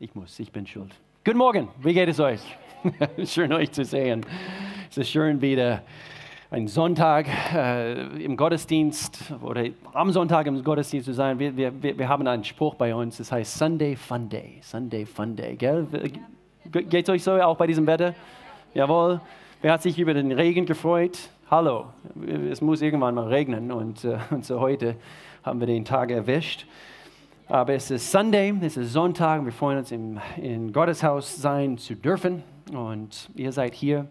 [0.00, 0.94] Ich muss, ich bin schuld.
[1.24, 2.40] Guten Morgen, wie geht es euch?
[3.24, 4.24] schön euch zu sehen.
[4.88, 5.82] Es ist schön wieder
[6.52, 11.40] ein Sonntag äh, im Gottesdienst oder am Sonntag im Gottesdienst zu sein.
[11.40, 14.58] Wir, wir, wir haben einen Spruch bei uns, das heißt Sunday Fun Day.
[14.60, 15.56] Sunday Fun Day.
[15.56, 18.14] Geht es euch so auch bei diesem Wetter?
[18.74, 19.20] Jawohl.
[19.62, 21.18] Wer hat sich über den Regen gefreut?
[21.50, 21.86] Hallo.
[22.48, 24.94] Es muss irgendwann mal regnen und, äh, und so heute
[25.42, 26.66] haben wir den Tag erwischt.
[27.50, 29.42] Aber es ist Sunday, es ist Sonntag.
[29.42, 32.42] Wir freuen uns, im, in Gottes sein zu dürfen.
[32.74, 34.06] Und ihr seid hier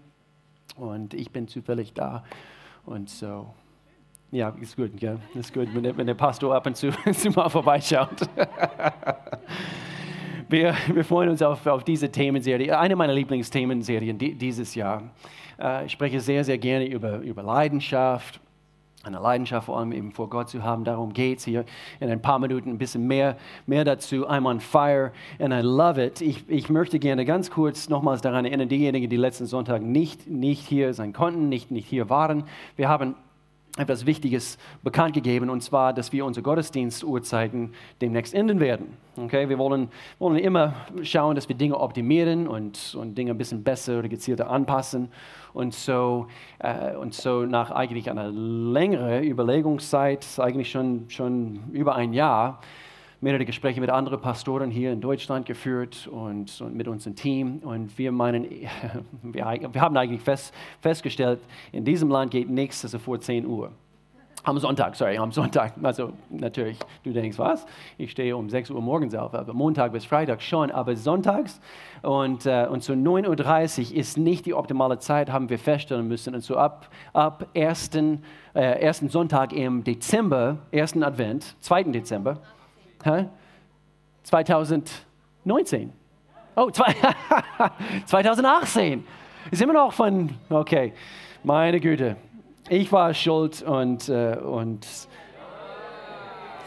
[0.75, 2.23] und ich bin zufällig da.
[2.88, 3.45] Und so,
[4.31, 5.20] ja, ist gut, gell?
[5.35, 8.09] Ist gut, wenn der, wenn der Pastor ab und zu, zu mal vorbeischaut.
[10.49, 15.04] wir, wir freuen uns auf, auf diese Themenserie, eine meiner Lieblingsthemenserien dieses Jahr.
[15.59, 18.41] Äh, ich spreche sehr, sehr gerne über, über Leidenschaft
[19.07, 20.84] eine Leidenschaft vor allem eben vor Gott zu haben.
[20.84, 21.65] Darum geht es hier
[21.99, 24.27] in ein paar Minuten ein bisschen mehr, mehr dazu.
[24.27, 26.21] I'm on fire and I love it.
[26.21, 30.67] Ich, ich möchte gerne ganz kurz nochmals daran erinnern, diejenigen, die letzten Sonntag nicht, nicht
[30.67, 32.43] hier sein konnten, nicht, nicht hier waren.
[32.76, 33.15] Wir haben
[33.77, 38.97] etwas Wichtiges bekannt gegeben, und zwar, dass wir unsere Gottesdienstuhrzeiten demnächst enden werden.
[39.17, 39.49] Okay?
[39.49, 39.89] Wir wollen,
[40.20, 44.49] wollen immer schauen, dass wir Dinge optimieren und, und Dinge ein bisschen besser oder gezielter
[44.49, 45.09] anpassen.
[45.53, 46.27] Und so,
[46.59, 52.59] äh, und so nach eigentlich einer längeren Überlegungszeit, eigentlich schon, schon über ein Jahr,
[53.20, 57.60] mehrere Gespräche mit anderen Pastoren hier in Deutschland geführt und, und mit unserem Team.
[57.63, 58.46] Und wir meinen,
[59.23, 61.40] wir, wir haben eigentlich fest, festgestellt,
[61.71, 63.71] in diesem Land geht nichts also vor 10 Uhr.
[64.44, 65.73] Am Sonntag, sorry, am Sonntag.
[65.84, 67.66] Also natürlich, du denkst, was?
[67.97, 71.59] Ich stehe um 6 Uhr morgens auf, aber Montag bis Freitag schon, aber sonntags
[72.01, 76.34] und, äh, und so 9.30 Uhr ist nicht die optimale Zeit, haben wir feststellen müssen.
[76.34, 78.23] Und so ab, ab ersten,
[78.53, 81.84] äh, ersten Sonntag im Dezember, ersten Advent, 2.
[81.84, 82.40] Dezember,
[84.23, 85.94] 2019.
[86.56, 86.69] Oh,
[88.06, 89.06] 2018.
[89.51, 90.94] Ist immer noch von, okay,
[91.44, 92.17] meine Güte.
[92.69, 94.85] Ich war schuld und, äh, und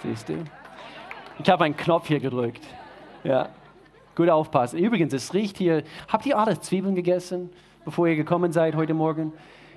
[0.02, 0.44] siehst du?
[1.42, 2.66] Ich habe einen Knopf hier gedrückt.
[3.22, 3.50] Ja,
[4.14, 4.78] gut aufpassen.
[4.78, 7.50] Übrigens, es riecht hier, habt ihr alle Zwiebeln gegessen,
[7.84, 9.32] bevor ihr gekommen seid heute Morgen?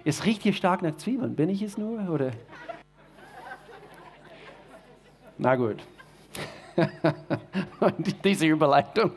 [0.05, 1.35] Es riecht hier stark nach Zwiebeln.
[1.35, 2.09] Bin ich es nur?
[2.09, 2.31] Oder?
[5.37, 5.77] Na gut.
[8.23, 9.11] Diese Überleitung.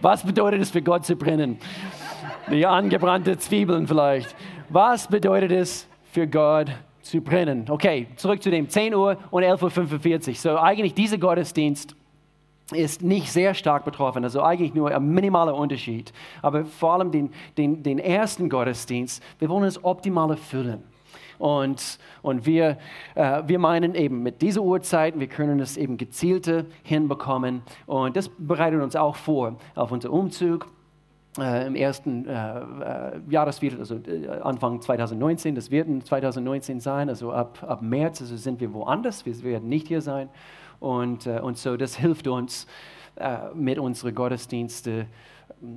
[0.00, 1.58] Was bedeutet es für Gott zu brennen?
[2.50, 4.34] Die angebrannte Zwiebeln vielleicht.
[4.68, 6.70] Was bedeutet es für Gott
[7.02, 7.66] zu brennen?
[7.68, 10.34] Okay, zurück zu dem 10 Uhr und 11.45 Uhr.
[10.34, 11.94] So eigentlich dieser Gottesdienst
[12.72, 16.12] ist nicht sehr stark betroffen, also eigentlich nur ein minimaler Unterschied.
[16.42, 20.82] Aber vor allem den, den, den ersten Gottesdienst, wir wollen es optimal erfüllen.
[21.38, 22.78] Und, und wir,
[23.14, 27.62] äh, wir meinen eben mit dieser Uhrzeit, wir können es eben gezielter hinbekommen.
[27.86, 30.68] Und das bereitet uns auch vor auf unseren Umzug.
[31.38, 37.30] Äh, im ersten äh, äh Jahresviertel, also äh, Anfang 2019, das wird 2019 sein, also
[37.30, 40.30] ab, ab März also sind wir woanders, wir werden nicht hier sein.
[40.80, 42.66] Und, äh, und so, das hilft uns
[43.54, 45.06] mit unseren Gottesdiensten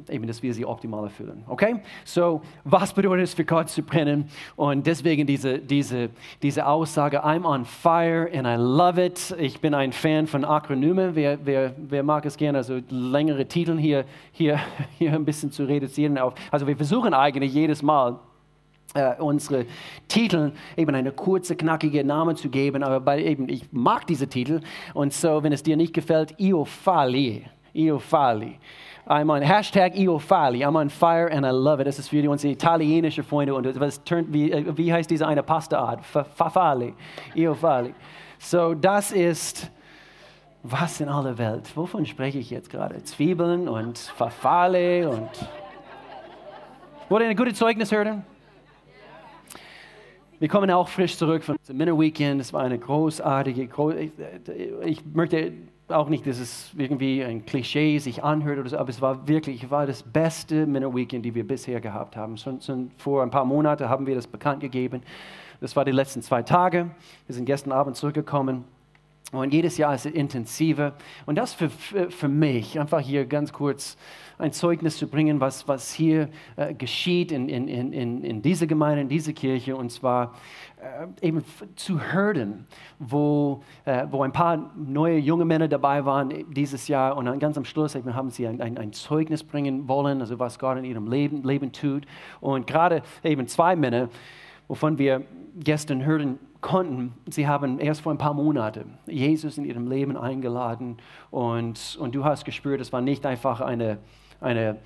[0.10, 1.44] eben, dass wir sie optimal erfüllen.
[1.48, 1.82] Okay?
[2.04, 4.30] So, was bedeutet es für Gott zu brennen?
[4.56, 6.10] Und deswegen diese, diese,
[6.42, 9.36] diese Aussage, I'm on fire and I love it.
[9.40, 11.16] Ich bin ein Fan von Akronymen.
[11.16, 14.60] Wer, wer, wer mag es gerne, also längere Titel hier, hier,
[14.98, 16.18] hier ein bisschen zu reduzieren.
[16.18, 18.20] Auf, also wir versuchen eigentlich jedes Mal,
[18.96, 19.68] Uh, unsere
[20.08, 24.62] Titel eben eine kurze, knackige Name zu geben, aber bei eben, ich mag diese Titel
[24.96, 28.58] und so, wenn es dir nicht gefällt, Iofali, Iofali.
[29.10, 30.64] I'm on Hashtag Iofali.
[30.64, 31.88] I'm on fire and I love it.
[31.88, 33.56] Das ist für unsere italienischen Freunde.
[33.56, 36.06] Und was turnt, wie, äh, wie heißt diese eine Pastaart?
[36.06, 36.94] Fafali.
[37.36, 37.96] Iofali.
[38.38, 39.72] So, das ist,
[40.62, 41.76] was in aller Welt?
[41.76, 43.02] Wovon spreche ich jetzt gerade?
[43.04, 45.30] Zwiebeln und Fafale und.
[47.10, 48.24] Wollt ihr eine gute Zeugnis hören?
[50.40, 52.40] Wir kommen auch frisch zurück von dem Minner Weekend.
[52.40, 53.96] Es war eine großartige, groß,
[54.86, 55.52] ich, möchte
[55.90, 59.70] auch nicht, dass es irgendwie ein Klischee sich anhört oder so, aber es war wirklich,
[59.70, 62.38] war das beste Männer Weekend, die wir bisher gehabt haben.
[62.38, 65.02] Schon, schon, vor ein paar Monaten haben wir das bekannt gegeben.
[65.60, 66.90] Das war die letzten zwei Tage.
[67.26, 68.64] Wir sind gestern Abend zurückgekommen.
[69.32, 70.94] Und jedes Jahr ist es intensiver.
[71.28, 73.96] Und das für, für, für mich, einfach hier ganz kurz
[74.40, 79.02] ein Zeugnis zu bringen, was, was hier äh, geschieht in, in, in, in dieser Gemeinde,
[79.02, 79.76] in dieser Kirche.
[79.76, 80.34] Und zwar
[81.22, 81.44] äh, eben
[81.76, 82.66] zu hören,
[82.98, 87.58] wo, äh, wo ein paar neue junge Männer dabei waren dieses Jahr und dann ganz
[87.58, 90.86] am Schluss eben, haben sie ein, ein, ein, Zeugnis bringen wollen, also was Gott in
[90.86, 92.06] ihrem Leben, Leben tut.
[92.40, 94.10] Und gerade eben zwei Männer,
[94.68, 95.24] wovon wir
[95.56, 100.98] gestern hören konnten, sie haben erst vor ein paar Monaten Jesus in ihrem Leben eingeladen
[101.32, 104.00] und, und du hast gespürt, es war nicht einfach eine,
[104.42, 104.78] eine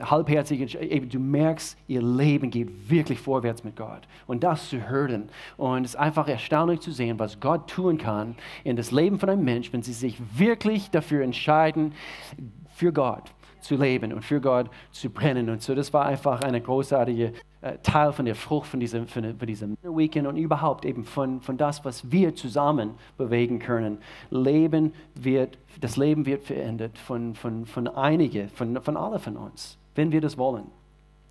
[0.00, 4.02] halbherzige, du merkst, ihr Leben geht wirklich vorwärts mit Gott.
[4.26, 5.30] Und das zu hören.
[5.56, 9.30] Und es ist einfach erstaunlich zu sehen, was Gott tun kann in das Leben von
[9.30, 11.94] einem Menschen, wenn sie sich wirklich dafür entscheiden,
[12.74, 15.48] für Gott zu leben und für Gott zu brennen.
[15.50, 19.38] Und so, das war einfach eine großartige äh, Teil von der Frucht von diesem, von,
[19.38, 23.98] diesem Weekend und überhaupt eben von, von das, was wir zusammen bewegen können.
[24.30, 29.78] Leben wird, das Leben wird verändert von, von, von einigen, von, von allen von uns,
[29.94, 30.64] wenn wir das wollen.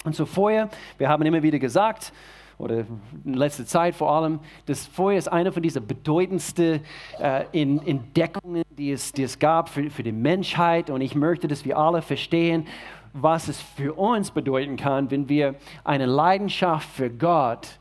[0.04, 2.14] Und so vorher, wir haben immer wieder gesagt,
[2.60, 2.86] oder
[3.24, 6.82] in letzter Zeit vor allem, das Feuer ist eine von diesen bedeutendsten
[7.18, 10.90] äh, Entdeckungen, die es, die es gab für, für die Menschheit.
[10.90, 12.68] Und ich möchte, dass wir alle verstehen,
[13.14, 17.80] was es für uns bedeuten kann, wenn wir eine Leidenschaft für Gott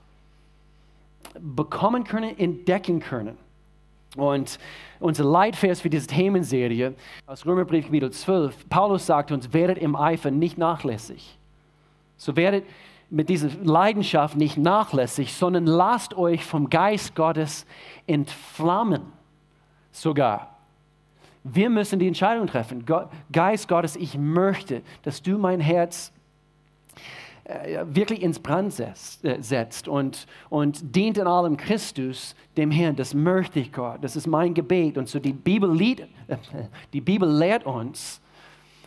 [1.40, 3.36] bekommen können, entdecken können.
[4.16, 4.58] Und
[5.00, 6.94] unser Leitvers für diese Themenserie
[7.26, 11.36] aus Römerbrief Kapitel 12, Paulus sagt uns, werdet im Eifer nicht nachlässig.
[12.16, 12.64] So werdet
[13.10, 17.66] mit dieser Leidenschaft nicht nachlässig, sondern lasst euch vom Geist Gottes
[18.06, 19.02] entflammen.
[19.92, 20.56] Sogar.
[21.44, 22.84] Wir müssen die Entscheidung treffen.
[23.32, 26.12] Geist Gottes, ich möchte, dass du mein Herz
[27.48, 28.92] äh, wirklich ins Brand äh,
[29.40, 32.94] setzt und, und dient in allem Christus, dem Herrn.
[32.96, 33.98] Das möchte ich Gott.
[34.02, 34.98] Das ist mein Gebet.
[34.98, 35.74] Und so die Bibel,
[36.92, 38.20] die Bibel lehrt uns,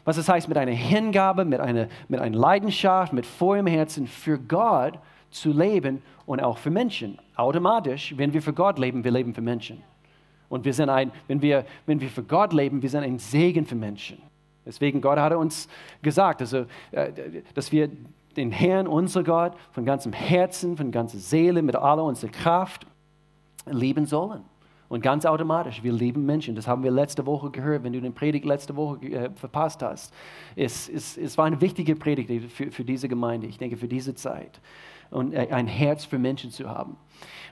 [0.06, 4.40] was es heißt, mit einer Hingabe, mit einer, mit einer Leidenschaft, mit im Herzen für
[4.40, 5.00] Gott
[5.30, 7.18] zu leben und auch für Menschen.
[7.36, 9.82] Automatisch, wenn wir für Gott leben, wir leben für Menschen.
[10.50, 13.66] Und wir sind ein, wenn wir, wenn wir für Gott leben, wir sind ein Segen
[13.66, 14.22] für Menschen.
[14.66, 15.68] Deswegen Gott hat uns
[16.02, 17.12] gesagt, also, äh,
[17.54, 17.90] dass wir
[18.36, 22.86] den Herrn, unser Gott, von ganzem Herzen, von ganzer Seele, mit aller unserer Kraft
[23.70, 24.44] lieben sollen.
[24.92, 26.54] Und ganz automatisch, wir lieben Menschen.
[26.54, 30.14] Das haben wir letzte Woche gehört, wenn du den Predigt letzte Woche äh, verpasst hast.
[30.58, 34.16] Es, es, es war eine wichtige Predigt für, für diese Gemeinde, ich denke für diese
[34.16, 34.60] Zeit.
[35.10, 36.98] Und äh, ein Herz für Menschen zu haben.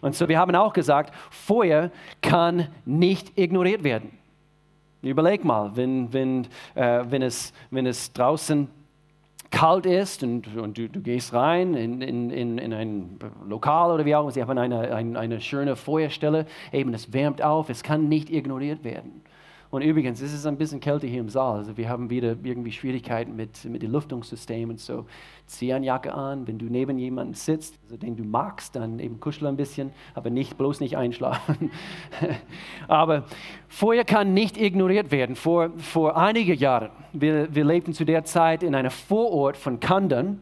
[0.01, 1.91] Und so, wir haben auch gesagt, Feuer
[2.21, 4.11] kann nicht ignoriert werden.
[5.01, 6.45] Überleg mal, wenn, wenn,
[6.75, 8.67] äh, wenn, es, wenn es draußen
[9.51, 12.29] kalt ist und, und du, du, gehst rein in, in,
[12.59, 16.93] in, ein Lokal oder wie auch immer, sie haben eine, eine, eine schöne Feuerstelle, eben
[16.93, 19.21] es wärmt auf, es kann nicht ignoriert werden.
[19.71, 21.59] Und übrigens, es ist ein bisschen kälter hier im Saal.
[21.59, 25.05] Also wir haben wieder irgendwie Schwierigkeiten mit, mit dem Lüftungssystem und so.
[25.45, 29.19] Zieh eine Jacke an, wenn du neben jemandem sitzt, also den du magst, dann eben
[29.19, 31.69] kuschel ein bisschen, aber nicht, bloß nicht einschlafen.
[32.87, 33.25] aber
[33.67, 35.35] Feuer kann nicht ignoriert werden.
[35.35, 40.41] Vor, vor einigen Jahren, wir, wir lebten zu der Zeit in einem Vorort von Kandern,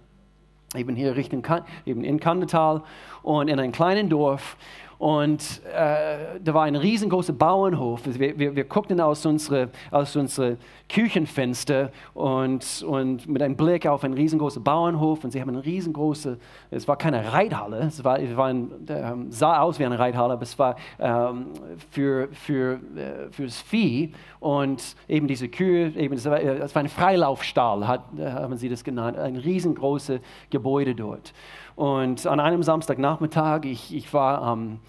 [0.73, 1.45] eben hier Richtung,
[1.85, 2.81] eben in Kandertal
[3.23, 4.55] und in einem kleinen Dorf.
[4.99, 8.01] Und äh, da war ein riesengroßer Bauernhof.
[8.05, 10.57] Wir, wir, wir guckten aus unsere, aus unsere
[10.89, 15.23] Küchenfenster und, und mit einem Blick auf einen riesengroßen Bauernhof.
[15.23, 16.39] Und sie haben eine riesengroße,
[16.71, 20.33] es war keine Reithalle, es, war, es war ein, ähm, sah aus wie eine Reithalle,
[20.33, 21.47] aber es war ähm,
[21.91, 24.13] für, für, äh, fürs Vieh.
[24.39, 28.83] Und eben diese Kühe, eben, es war, es war ein Freilaufstall, hat, haben sie das
[28.83, 31.33] genannt, ein riesengroßes Gebäude dort.
[31.77, 34.79] Und an einem Samstagnachmittag, ich, ich war am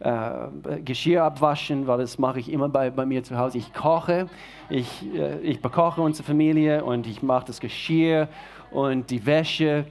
[0.00, 3.56] äh, Geschirr abwaschen, weil das mache ich immer bei, bei mir zu Hause.
[3.56, 4.28] Ich koche,
[4.68, 8.28] ich, äh, ich bekoche unsere Familie und ich mache das Geschirr
[8.70, 9.86] und die Wäsche.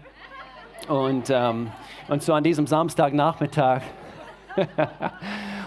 [0.87, 1.71] Und, ähm,
[2.07, 3.81] und so an diesem Samstagnachmittag,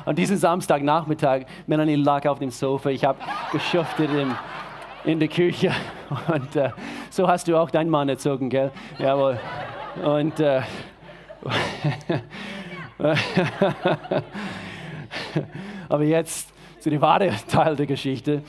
[0.04, 3.18] an diesem Samstagnachmittag, Melanie lag auf dem Sofa, ich habe
[3.50, 4.32] geschuftet in,
[5.04, 5.72] in der Küche.
[6.28, 6.70] Und äh,
[7.10, 8.70] so hast du auch deinen Mann erzogen, gell?
[9.00, 9.40] Jawohl.
[10.04, 10.62] Und äh,
[15.88, 18.42] aber jetzt zu dem wahren Teil der Geschichte.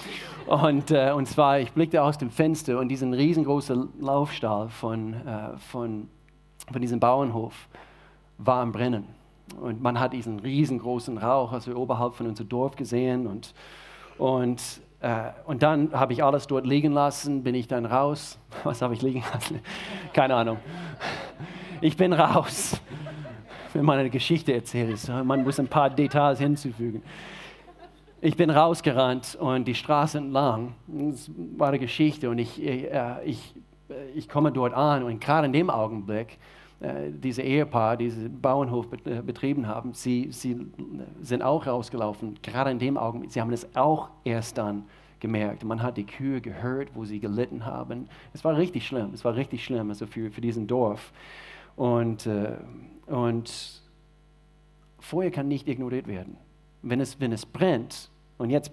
[0.45, 5.57] Und, äh, und zwar, ich blickte aus dem Fenster und diesen riesengroßen Laufstall von, äh,
[5.57, 6.07] von,
[6.71, 7.67] von diesem Bauernhof
[8.37, 9.05] war am Brennen.
[9.61, 13.27] Und man hat diesen riesengroßen Rauch also oberhalb von unserem Dorf gesehen.
[13.27, 13.53] Und,
[14.17, 14.61] und
[15.45, 18.39] und dann habe ich alles dort liegen lassen, bin ich dann raus.
[18.63, 19.59] Was habe ich liegen lassen?
[20.13, 20.57] Keine Ahnung.
[21.81, 22.81] Ich bin raus.
[23.73, 27.03] Wenn man eine Geschichte erzählt, man muss ein paar Details hinzufügen.
[28.21, 33.53] Ich bin rausgerannt und die Straße entlang, das war eine Geschichte und ich, äh, ich,
[34.15, 38.87] ich komme dort an und gerade in dem Augenblick, äh, diese Ehepaar, die diesen Bauernhof
[38.89, 40.67] betrieben haben, sie, sie
[41.21, 42.37] sind auch rausgelaufen.
[42.43, 44.83] Gerade in dem Augenblick, sie haben es auch erst dann
[45.19, 45.63] gemerkt.
[45.63, 48.07] Man hat die Kühe gehört, wo sie gelitten haben.
[48.33, 51.11] Es war richtig schlimm, es war richtig schlimm, also für, für diesen Dorf.
[51.75, 52.57] Und, äh,
[53.07, 53.81] und
[54.99, 56.37] Feuer kann nicht ignoriert werden.
[56.83, 58.71] Wenn es, wenn es brennt, und jetzt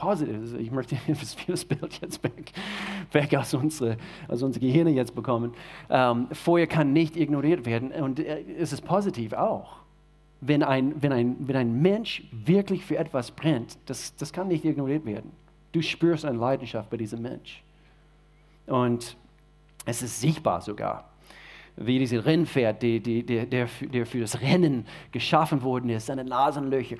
[0.00, 0.96] positiv, also ich möchte
[1.46, 2.52] das Bild jetzt weg,
[3.12, 3.96] weg aus, unsere,
[4.28, 5.52] aus unsere Gehirne jetzt bekommen.
[5.90, 9.76] Ähm, Feuer kann nicht ignoriert werden und äh, es ist positiv auch.
[10.40, 14.64] Wenn ein, wenn, ein, wenn ein Mensch wirklich für etwas brennt, das, das kann nicht
[14.64, 15.30] ignoriert werden.
[15.72, 17.62] Du spürst eine Leidenschaft bei diesem Mensch.
[18.66, 19.16] Und
[19.84, 21.10] es ist sichtbar sogar
[21.76, 26.24] wie dieser Rennpferd, die, die, der, der, der für das Rennen geschaffen worden ist, seine
[26.24, 26.96] Nasenlöcher.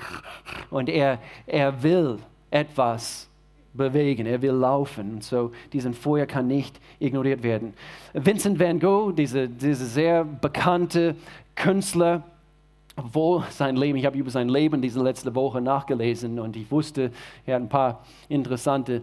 [0.71, 2.19] Und er, er will
[2.51, 3.29] etwas
[3.73, 5.15] bewegen, er will laufen.
[5.15, 7.75] Und so diesen Feuer kann nicht ignoriert werden.
[8.13, 11.15] Vincent van Gogh, dieser diese sehr bekannte
[11.55, 12.23] Künstler,
[12.97, 17.13] wo sein Leben, ich habe über sein Leben diese letzte Woche nachgelesen und ich wusste,
[17.47, 19.03] er hat ein paar interessante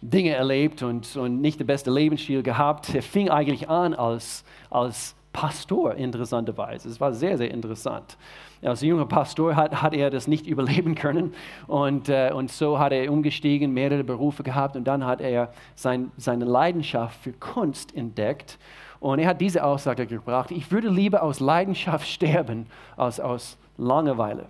[0.00, 2.94] Dinge erlebt und, und nicht der beste Lebensstil gehabt.
[2.94, 6.88] Er fing eigentlich an als, als Pastor, interessanterweise.
[6.88, 8.16] Es war sehr, sehr interessant.
[8.62, 11.34] Als junger Pastor hat, hat er das nicht überleben können
[11.66, 16.12] und, äh, und so hat er umgestiegen, mehrere Berufe gehabt und dann hat er sein,
[16.16, 18.58] seine Leidenschaft für Kunst entdeckt
[19.00, 24.46] und er hat diese Aussage gebracht, ich würde lieber aus Leidenschaft sterben als aus Langeweile.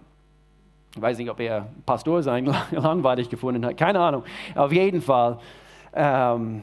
[0.95, 4.23] Ich weiß nicht, ob er Pastor sein langweilig gefunden hat, keine Ahnung.
[4.55, 5.39] Auf jeden Fall,
[5.95, 6.63] ähm,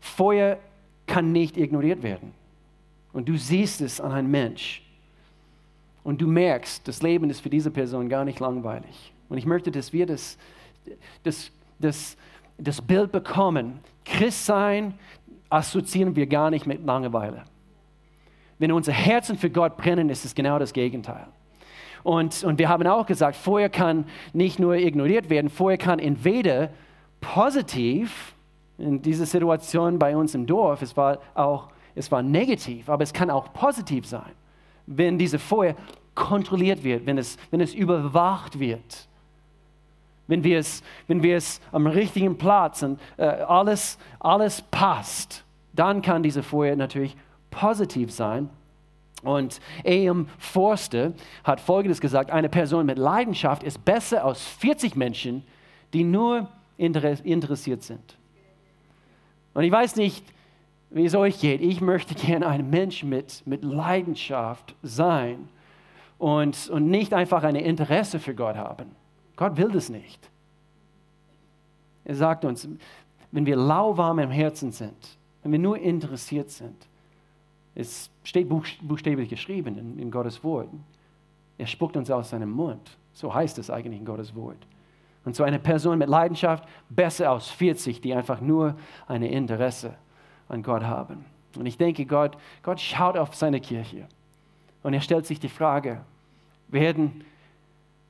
[0.00, 0.58] Feuer
[1.06, 2.34] kann nicht ignoriert werden.
[3.16, 4.82] Und du siehst es an einem Mensch.
[6.04, 9.10] Und du merkst, das Leben ist für diese Person gar nicht langweilig.
[9.30, 10.36] Und ich möchte, dass wir das,
[11.22, 12.18] das, das,
[12.58, 13.80] das Bild bekommen.
[14.04, 14.98] Christsein
[15.48, 17.44] assoziieren wir gar nicht mit Langeweile.
[18.58, 21.26] Wenn unsere Herzen für Gott brennen, ist es genau das Gegenteil.
[22.02, 24.04] Und, und wir haben auch gesagt, Feuer kann
[24.34, 26.68] nicht nur ignoriert werden, Feuer kann entweder
[27.22, 28.34] positiv,
[28.76, 33.12] in dieser Situation bei uns im Dorf, es war auch es war negativ, aber es
[33.12, 34.30] kann auch positiv sein,
[34.86, 35.74] wenn diese Feuer
[36.14, 39.08] kontrolliert wird, wenn es, wenn es überwacht wird.
[40.28, 46.02] Wenn wir es, wenn wir es am richtigen Platz und äh, alles, alles passt, dann
[46.02, 47.16] kann diese Feuer natürlich
[47.50, 48.50] positiv sein
[49.22, 50.28] und A.M.
[50.38, 51.12] Forster
[51.42, 55.42] hat Folgendes gesagt, eine Person mit Leidenschaft ist besser als 40 Menschen,
[55.92, 58.16] die nur interessiert sind.
[59.54, 60.24] Und ich weiß nicht,
[60.90, 61.60] wie es euch geht.
[61.60, 65.48] Ich möchte gerne ein Mensch mit, mit Leidenschaft sein
[66.18, 68.94] und, und nicht einfach ein Interesse für Gott haben.
[69.36, 70.30] Gott will das nicht.
[72.04, 72.68] Er sagt uns,
[73.32, 76.88] wenn wir lauwarm im Herzen sind, wenn wir nur interessiert sind,
[77.74, 80.68] es steht buchstäblich geschrieben in, in Gottes Wort.
[81.58, 82.96] Er spuckt uns aus seinem Mund.
[83.12, 84.56] So heißt es eigentlich in Gottes Wort.
[85.24, 88.76] Und so eine Person mit Leidenschaft besser aus 40, die einfach nur
[89.06, 89.94] ein Interesse
[90.48, 91.24] an Gott haben.
[91.56, 94.06] Und ich denke, Gott, Gott schaut auf seine Kirche
[94.82, 96.02] und er stellt sich die Frage,
[96.68, 97.24] werden,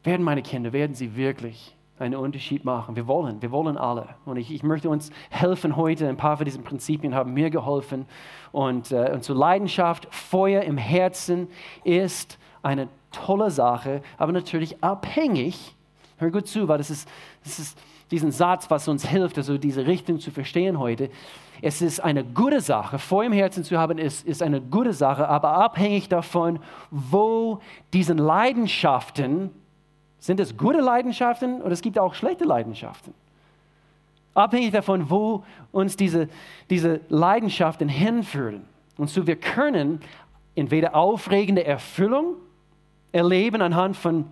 [0.02, 2.96] werden meine Kinder, werden sie wirklich einen Unterschied machen.
[2.96, 4.08] Wir wollen, wir wollen alle.
[4.26, 6.08] Und ich, ich möchte uns helfen heute.
[6.08, 8.06] Ein paar von diesen Prinzipien haben mir geholfen.
[8.52, 11.48] Und, äh, und zur Leidenschaft, Feuer im Herzen
[11.84, 15.74] ist eine tolle Sache, aber natürlich abhängig.
[16.18, 17.08] Hör gut zu, weil das ist,
[17.44, 17.78] das ist
[18.10, 21.10] diesen Satz, was uns hilft, also diese Richtung zu verstehen heute.
[21.62, 25.28] Es ist eine gute Sache, Feuer im Herzen zu haben, ist, ist eine gute Sache,
[25.28, 26.60] aber abhängig davon,
[26.90, 27.60] wo
[27.92, 29.50] diesen Leidenschaften
[30.18, 33.14] sind es gute Leidenschaften oder es gibt auch schlechte Leidenschaften?
[34.34, 36.28] Abhängig davon, wo uns diese,
[36.68, 38.64] diese Leidenschaften hinführen.
[38.98, 40.00] Und so wir können
[40.54, 42.34] entweder aufregende Erfüllung
[43.12, 44.26] erleben anhand von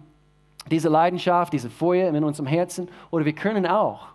[0.70, 4.08] dieser Leidenschaft, diesem Feuer in unserem Herzen, oder wir können auch,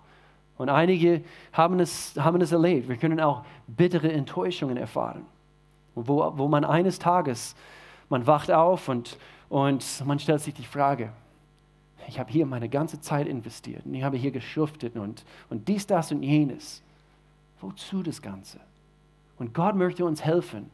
[0.58, 5.26] und einige haben es, haben es erlebt, wir können auch bittere Enttäuschungen erfahren,
[5.96, 7.56] wo, wo man eines Tages,
[8.10, 11.12] man wacht auf und, und man stellt sich die Frage,
[12.08, 15.86] ich habe hier meine ganze Zeit investiert und ich habe hier geschuftet und, und dies,
[15.86, 16.82] das und jenes.
[17.62, 18.60] Wozu das Ganze?
[19.38, 20.72] Und Gott möchte uns helfen,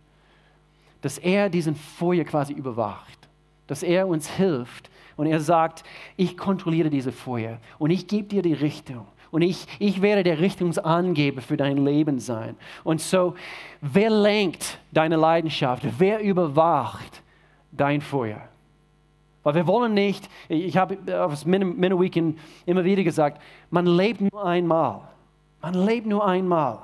[1.02, 3.25] dass er diesen Feuer quasi überwacht,
[3.68, 5.84] dass er uns hilft und er sagt,
[6.18, 10.40] ich kontrolliere diese Feuer und ich gebe dir die Richtung und ich, ich werde der
[10.40, 12.56] Richtungsangeber für dein Leben sein.
[12.84, 13.36] Und so,
[13.82, 15.84] wer lenkt deine Leidenschaft?
[15.98, 17.22] Wer überwacht
[17.72, 18.42] dein Feuer?
[19.44, 24.22] Weil wir wollen nicht, ich habe auf das Minute Weekend immer wieder gesagt, man lebt
[24.22, 25.02] nur einmal.
[25.62, 26.80] Man lebt nur einmal.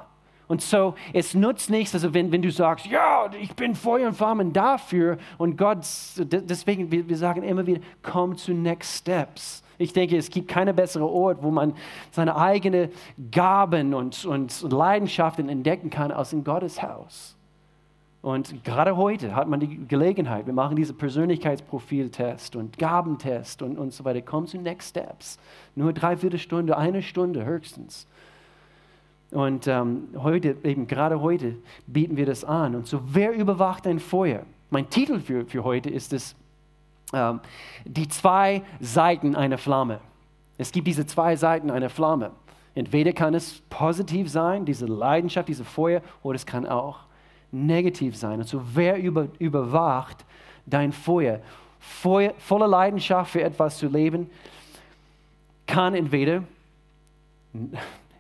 [0.52, 4.16] Und so, es nutzt nichts, also wenn, wenn du sagst, ja, ich bin Feuer und
[4.16, 5.78] Flammen dafür und Gott,
[6.18, 9.64] deswegen, wir, wir sagen immer wieder, komm zu Next Steps.
[9.78, 11.74] Ich denke, es gibt keinen besseren Ort, wo man
[12.12, 12.90] seine eigenen
[13.32, 17.38] Gaben und, und Leidenschaften entdecken kann, als in Gottes Haus.
[18.22, 23.94] Und gerade heute hat man die Gelegenheit, wir machen diese Persönlichkeitsprofiltest und Gabentest und, und
[23.94, 24.22] so weiter.
[24.22, 25.40] Komm zu Next Steps.
[25.76, 28.06] Nur dreiviertel Stunde, eine Stunde höchstens.
[29.32, 31.56] Und ähm, heute, eben gerade heute,
[31.88, 32.76] bieten wir das an.
[32.76, 34.44] Und so, wer überwacht ein Feuer?
[34.70, 36.36] Mein Titel für, für heute ist es,
[37.14, 37.40] ähm,
[37.86, 40.02] die zwei Seiten einer Flamme.
[40.58, 42.32] Es gibt diese zwei Seiten einer Flamme.
[42.76, 47.00] Entweder kann es positiv sein, diese Leidenschaft, diese Feuer, oder es kann auch
[47.52, 48.40] negativ sein.
[48.40, 50.26] Und so, wer über, überwacht
[50.66, 51.40] dein Feuer?
[51.80, 52.34] Feuer?
[52.38, 54.30] Voller Leidenschaft für etwas zu leben,
[55.68, 56.44] kann entweder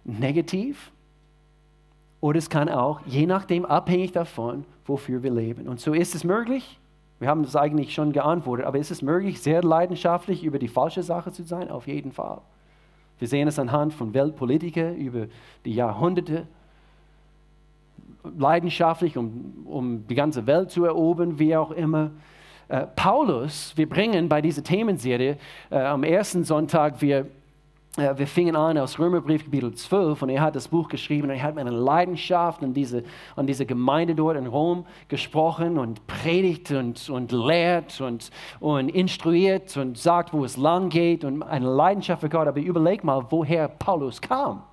[0.03, 0.91] negativ
[2.21, 5.67] oder es kann auch, je nachdem, abhängig davon, wofür wir leben.
[5.67, 6.79] Und so ist es möglich,
[7.19, 11.03] wir haben das eigentlich schon geantwortet, aber ist es möglich, sehr leidenschaftlich über die falsche
[11.03, 11.69] Sache zu sein?
[11.69, 12.41] Auf jeden Fall.
[13.19, 15.27] Wir sehen es anhand von Weltpolitikern über
[15.65, 16.47] die Jahrhunderte
[18.23, 22.11] leidenschaftlich, um, um die ganze Welt zu erobern, wie auch immer.
[22.67, 25.37] Äh, Paulus, wir bringen bei dieser Themenserie
[25.69, 27.27] äh, am ersten Sonntag, wir,
[27.97, 31.43] wir fingen an aus Römerbrief Kapitel 12 und er hat das Buch geschrieben und er
[31.43, 33.03] hat mit einer Leidenschaft an diese,
[33.35, 38.31] an diese Gemeinde dort in Rom gesprochen und predigt und, und lehrt und,
[38.61, 42.47] und instruiert und sagt, wo es lang geht und eine Leidenschaft für Gott.
[42.47, 44.63] Aber überleg mal, woher Paulus kam.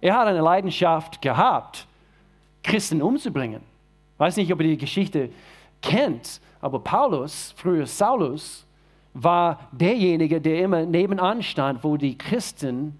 [0.00, 1.86] Er hat eine Leidenschaft gehabt
[2.62, 3.60] Christen umzubringen.
[4.14, 5.28] Ich weiß nicht, ob ihr die Geschichte
[5.82, 8.66] kennt, aber Paulus, früher Saulus,
[9.14, 12.98] war derjenige, der immer nebenan stand, wo die Christen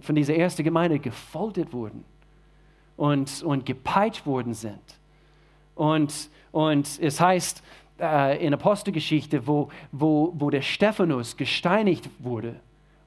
[0.00, 2.04] von dieser ersten Gemeinde gefoltert wurden
[2.96, 4.82] und, und gepeitscht worden sind.
[5.74, 7.62] Und, und es heißt
[8.00, 12.56] äh, in Apostelgeschichte, wo, wo, wo der Stephanus gesteinigt wurde.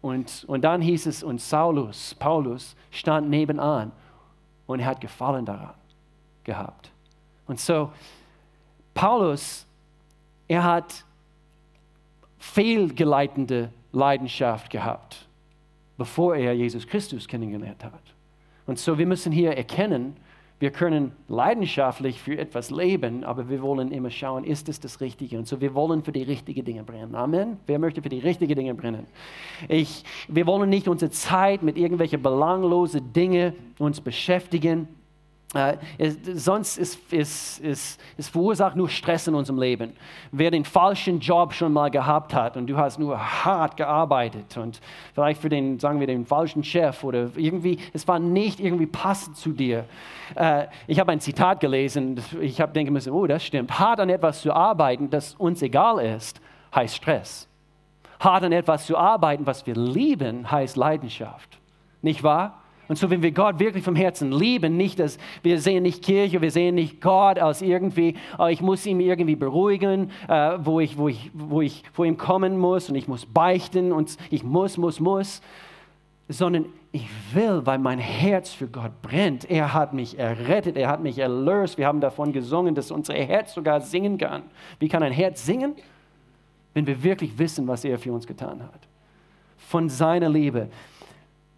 [0.02, 3.92] Und, und dann hieß es, und Saulus, Paulus, stand nebenan
[4.66, 5.76] und hat Gefallen daran
[6.44, 6.92] gehabt.
[7.46, 7.92] Und so,
[8.94, 9.66] Paulus,
[10.48, 11.06] er hat
[12.42, 15.28] fehlgeleitende Leidenschaft gehabt,
[15.98, 18.02] bevor er Jesus Christus kennengelernt hat.
[18.66, 20.16] Und so, wir müssen hier erkennen,
[20.60, 25.38] wir können leidenschaftlich für etwas leben, aber wir wollen immer schauen, ist es das Richtige?
[25.38, 27.14] Und so, wir wollen für die richtigen Dinge brennen.
[27.14, 27.58] Amen.
[27.68, 29.06] Wer möchte für die richtigen Dinge brennen?
[29.68, 34.88] Ich, wir wollen nicht unsere Zeit mit irgendwelchen belanglosen Dingen uns beschäftigen.
[35.54, 35.76] Äh,
[36.34, 39.92] sonst ist es, es, es verursacht nur Stress in unserem Leben.
[40.32, 44.80] Wer den falschen Job schon mal gehabt hat und du hast nur hart gearbeitet und
[45.14, 49.36] vielleicht für den, sagen wir, den falschen Chef oder irgendwie, es war nicht irgendwie passend
[49.36, 49.84] zu dir.
[50.36, 53.78] Äh, ich habe ein Zitat gelesen, ich habe denken müssen, oh, das stimmt.
[53.78, 56.40] Hart an etwas zu arbeiten, das uns egal ist,
[56.74, 57.50] heißt Stress.
[58.22, 61.60] Hart an etwas zu arbeiten, was wir lieben, heißt Leidenschaft.
[62.02, 62.61] Nicht wahr?
[62.92, 66.42] Und so, wenn wir Gott wirklich vom Herzen lieben, nicht, dass wir sehen nicht Kirche,
[66.42, 70.98] wir sehen nicht Gott als irgendwie, oh, ich muss ihn irgendwie beruhigen, äh, wo, ich,
[70.98, 74.76] wo, ich, wo ich vor ihm kommen muss und ich muss beichten und ich muss,
[74.76, 75.42] muss, muss,
[76.28, 79.50] sondern ich will, weil mein Herz für Gott brennt.
[79.50, 81.78] Er hat mich errettet, er hat mich erlöst.
[81.78, 84.44] Wir haben davon gesungen, dass unser Herz sogar singen kann.
[84.80, 85.76] Wie kann ein Herz singen?
[86.74, 88.82] Wenn wir wirklich wissen, was er für uns getan hat.
[89.58, 90.68] Von seiner Liebe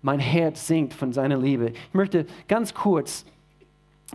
[0.04, 1.70] mein Herz singt von seiner Liebe.
[1.70, 3.26] Ich möchte ganz kurz,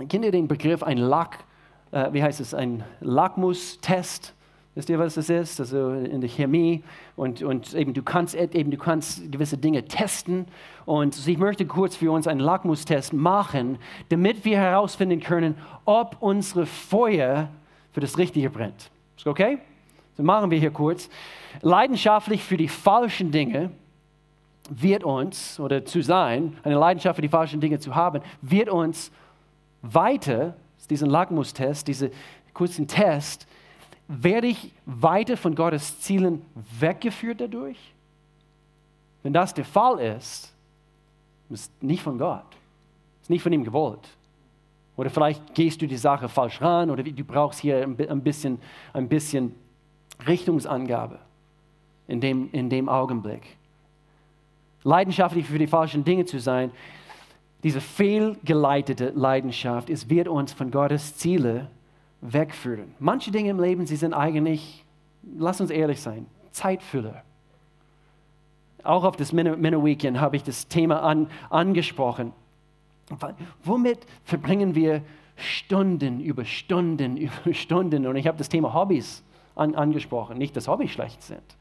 [0.08, 1.44] kennt ihr den Begriff ein Lack,
[1.90, 4.34] äh, wie heißt es, ein Lackmustest?
[4.74, 5.58] Wisst ihr, was das ist?
[5.58, 6.84] Also in der Chemie
[7.16, 10.46] und, und eben du kannst eben du kannst gewisse Dinge testen
[10.84, 13.78] und ich möchte kurz für uns einen Lackmustest machen,
[14.10, 17.48] damit wir herausfinden können, ob unsere Feuer
[17.92, 18.90] für das Richtige brennt.
[19.16, 19.58] Ist okay?
[20.16, 21.08] So machen wir hier kurz.
[21.62, 23.70] Leidenschaftlich für die falschen Dinge
[24.68, 29.10] wird uns, oder zu sein, eine Leidenschaft für die falschen Dinge zu haben, wird uns
[29.82, 30.54] weiter,
[30.90, 32.10] diesen Lackmustest, diesen
[32.54, 33.46] kurzen Test,
[34.08, 36.42] werde ich weiter von Gottes Zielen
[36.80, 37.78] weggeführt dadurch?
[39.22, 40.54] Wenn das der Fall ist,
[41.50, 42.46] ist nicht von Gott,
[43.20, 44.08] ist nicht von ihm gewollt.
[44.96, 48.58] Oder vielleicht gehst du die Sache falsch ran oder du brauchst hier ein bisschen,
[48.92, 49.54] ein bisschen
[50.26, 51.18] Richtungsangabe
[52.08, 53.57] in dem, in dem Augenblick
[54.84, 56.70] leidenschaftlich für die falschen Dinge zu sein,
[57.62, 61.68] diese fehlgeleitete Leidenschaft, es wird uns von Gottes Ziele
[62.20, 62.94] wegführen.
[62.98, 64.84] Manche Dinge im Leben, sie sind eigentlich,
[65.36, 67.22] lass uns ehrlich sein, Zeitfüller.
[68.84, 72.32] Auch auf das Männer Weekend habe ich das Thema an, angesprochen.
[73.64, 75.02] Womit verbringen wir
[75.36, 78.06] Stunden über Stunden über Stunden?
[78.06, 79.24] Und ich habe das Thema Hobbys
[79.56, 80.38] an, angesprochen.
[80.38, 81.57] Nicht, dass Hobbys schlecht sind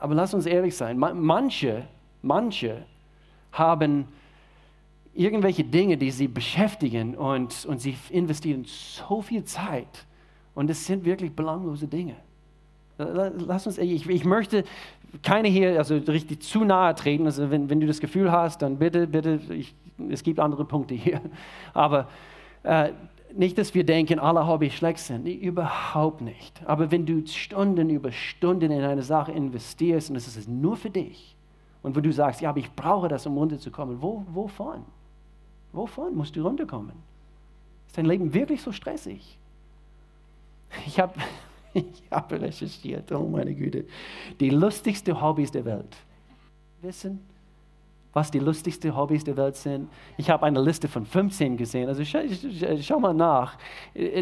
[0.00, 1.84] aber lass uns ehrlich sein, manche,
[2.22, 2.84] manche
[3.52, 4.06] haben
[5.14, 10.06] irgendwelche Dinge, die sie beschäftigen und, und sie investieren so viel Zeit
[10.54, 12.16] und es sind wirklich belanglose Dinge.
[12.98, 14.64] Lass uns, ich, ich möchte
[15.22, 17.26] keine hier also richtig zu nahe treten.
[17.26, 19.74] Also wenn, wenn du das Gefühl hast, dann bitte, bitte, ich,
[20.10, 21.20] es gibt andere Punkte hier.
[21.74, 22.08] Aber
[22.62, 22.90] äh,
[23.34, 25.24] nicht, dass wir denken, alle Hobbys schlecht sind.
[25.24, 26.60] Nee, überhaupt nicht.
[26.66, 30.90] Aber wenn du Stunden über Stunden in eine Sache investierst und es ist nur für
[30.90, 31.36] dich
[31.82, 34.84] und wo du sagst, ja, aber ich brauche das, um runterzukommen, wo, wovon?
[35.72, 36.94] Wovon musst du runterkommen?
[37.86, 39.38] Ist dein Leben wirklich so stressig?
[40.86, 41.14] Ich habe
[41.74, 43.84] ich habe recherchiert, oh meine Güte,
[44.40, 45.96] die lustigsten Hobbys der Welt.
[46.80, 47.20] Wissen,
[48.12, 49.88] was die lustigsten Hobbys der Welt sind?
[50.16, 51.88] Ich habe eine Liste von 15 gesehen.
[51.88, 52.20] Also schau,
[52.80, 53.56] schau, mal nach.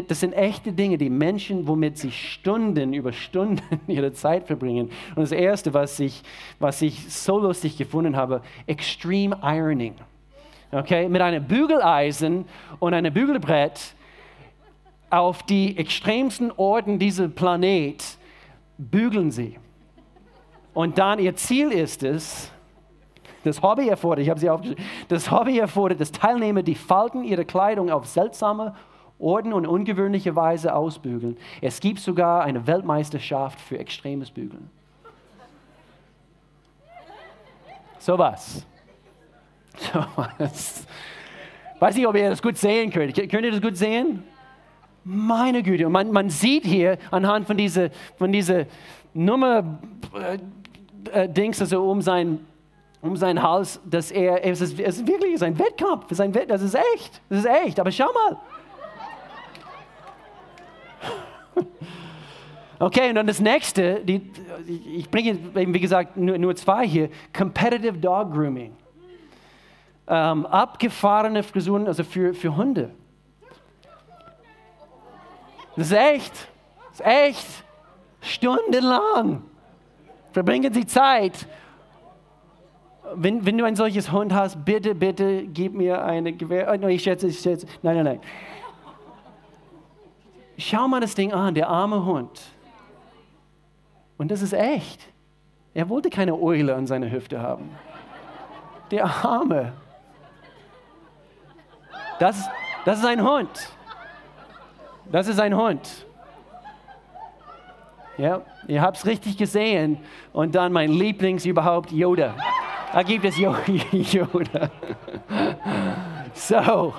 [0.07, 4.89] Das sind echte Dinge, die Menschen, womit sie Stunden über Stunden ihre Zeit verbringen.
[5.15, 6.21] Und das Erste, was ich,
[6.59, 9.95] was ich so lustig gefunden habe, Extreme Ironing.
[10.71, 12.45] Okay, mit einem Bügeleisen
[12.79, 13.95] und einem Bügelbrett
[15.09, 18.03] auf die extremsten Orten dieser Planet
[18.77, 19.57] bügeln sie.
[20.73, 22.51] Und dann ihr Ziel ist es,
[23.47, 27.43] das Hobby erfordert, ich habe sie aufgeschrieben, das Hobby erfordert, dass Teilnehmer die Falten ihrer
[27.43, 28.75] Kleidung auf seltsame
[29.19, 31.37] Orten und ungewöhnliche Weise ausbügeln.
[31.61, 34.69] Es gibt sogar eine Weltmeisterschaft für extremes Bügeln.
[37.99, 38.65] So was.
[39.77, 40.87] So was.
[41.79, 43.15] Weiß nicht, ob ihr das gut sehen könnt.
[43.15, 44.23] Könnt ihr das gut sehen?
[45.03, 48.65] Meine Güte, und man, man sieht hier anhand von dieser, von dieser
[49.13, 49.79] Nummer
[50.13, 50.37] äh,
[51.23, 52.39] äh, Dings, also um sein,
[53.01, 56.61] um seinen Hals, dass er, es ist, es ist wirklich ein Wettkampf, es Wett, das
[56.61, 58.37] ist echt, das ist echt, aber schau mal.
[62.79, 64.21] Okay, und dann das nächste, die,
[64.67, 68.71] ich bringe, wie gesagt, nur, nur zwei hier, Competitive Dog Grooming.
[70.07, 72.91] Ähm, abgefahrene Frisuren, also für, für Hunde.
[75.75, 76.33] Das ist echt.
[76.91, 77.47] Das ist echt.
[78.21, 79.41] Stundenlang
[80.31, 81.47] verbringen Sie Zeit.
[83.15, 86.77] Wenn, wenn du ein solches Hund hast, bitte, bitte gib mir eine Gewehr.
[86.81, 87.67] Oh, ich schätze, ich schätze.
[87.81, 88.19] Nein, nein, nein.
[90.57, 92.41] Schau mal das Ding an, der arme Hund.
[94.17, 95.07] Und das ist echt.
[95.73, 97.69] Er wollte keine Eule an seiner Hüfte haben.
[98.89, 99.73] Der Arme.
[102.19, 102.49] Das,
[102.85, 103.69] das ist ein Hund.
[105.11, 106.05] Das ist ein Hund.
[108.17, 109.99] Ja, ihr habt es richtig gesehen.
[110.33, 112.35] Und dann mein Lieblings überhaupt, Yoda.
[112.93, 114.71] Da gibt es Yoda.
[116.33, 116.93] So,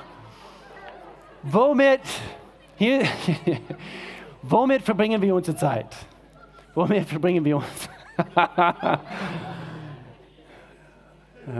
[1.44, 2.01] womit,
[2.77, 3.03] hier,
[4.42, 5.94] womit verbringen wir unsere Zeit?
[6.74, 7.88] Womit verbringen wir uns?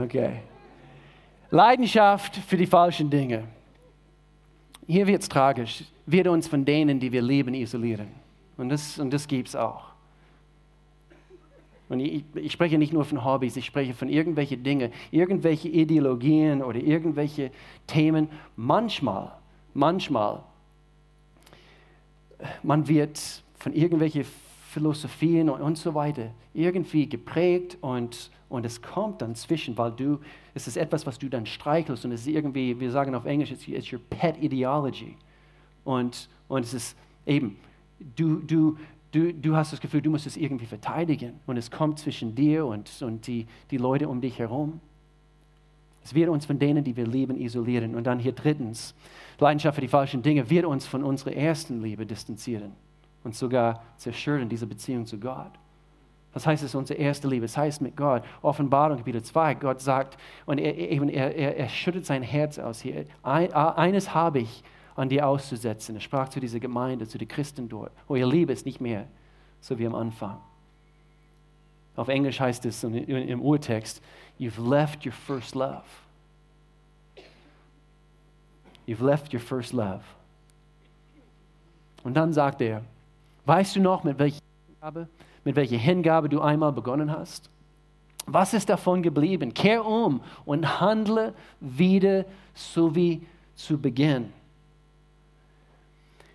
[0.03, 0.41] okay.
[1.49, 3.45] Leidenschaft für die falschen Dinge.
[4.85, 8.07] Hier wird es tragisch wird uns von denen, die wir lieben, isolieren.
[8.57, 9.88] Und das, und das gibt es auch.
[11.89, 16.61] Und ich, ich, spreche nicht nur von Hobbys, ich spreche von irgendwelchen Dingen, irgendwelche Ideologien
[16.61, 17.51] oder irgendwelche
[17.87, 18.29] Themen.
[18.55, 19.31] Manchmal,
[19.73, 20.43] manchmal,
[22.61, 24.23] man wird von irgendwelchen
[24.69, 30.19] Philosophien und, und so weiter irgendwie geprägt und, und es kommt dann zwischen, weil du,
[30.53, 33.51] es ist etwas, was du dann streichelst und es ist irgendwie, wir sagen auf Englisch,
[33.51, 35.17] it's, it's your pet ideology.
[35.83, 37.57] Und, und es ist eben,
[38.15, 38.77] du, du,
[39.11, 41.39] du, du hast das Gefühl, du musst es irgendwie verteidigen.
[41.47, 44.79] Und es kommt zwischen dir und, und die, die Leute um dich herum.
[46.03, 47.95] Es wird uns von denen, die wir lieben, isolieren.
[47.95, 48.95] Und dann hier drittens,
[49.39, 52.71] Leidenschaft für die falschen Dinge wird uns von unserer ersten Liebe distanzieren
[53.23, 55.51] und sogar zerstören, diese Beziehung zu Gott.
[56.33, 57.45] Was heißt es, unsere erste Liebe?
[57.45, 62.05] Es heißt mit Gott, Offenbarung Kapitel 2, Gott sagt, und er, er, er, er schüttet
[62.05, 63.05] sein Herz aus hier.
[63.23, 64.63] eines habe ich,
[64.95, 65.95] an dir auszusetzen.
[65.95, 67.91] Er sprach zu dieser Gemeinde, zu den Christen dort.
[68.07, 69.07] Oh, ihr Liebe ist nicht mehr
[69.61, 70.37] so wie am Anfang.
[71.95, 74.01] Auf Englisch heißt es im Urtext,
[74.39, 75.83] you've left your first love.
[78.87, 80.01] You've left your first love.
[82.03, 82.83] Und dann sagt er,
[83.45, 85.09] weißt du noch, mit welcher Hingabe,
[85.43, 87.49] mit welcher Hingabe du einmal begonnen hast?
[88.25, 89.53] Was ist davon geblieben?
[89.53, 93.25] Kehr um und handle wieder so wie
[93.55, 94.31] zu Beginn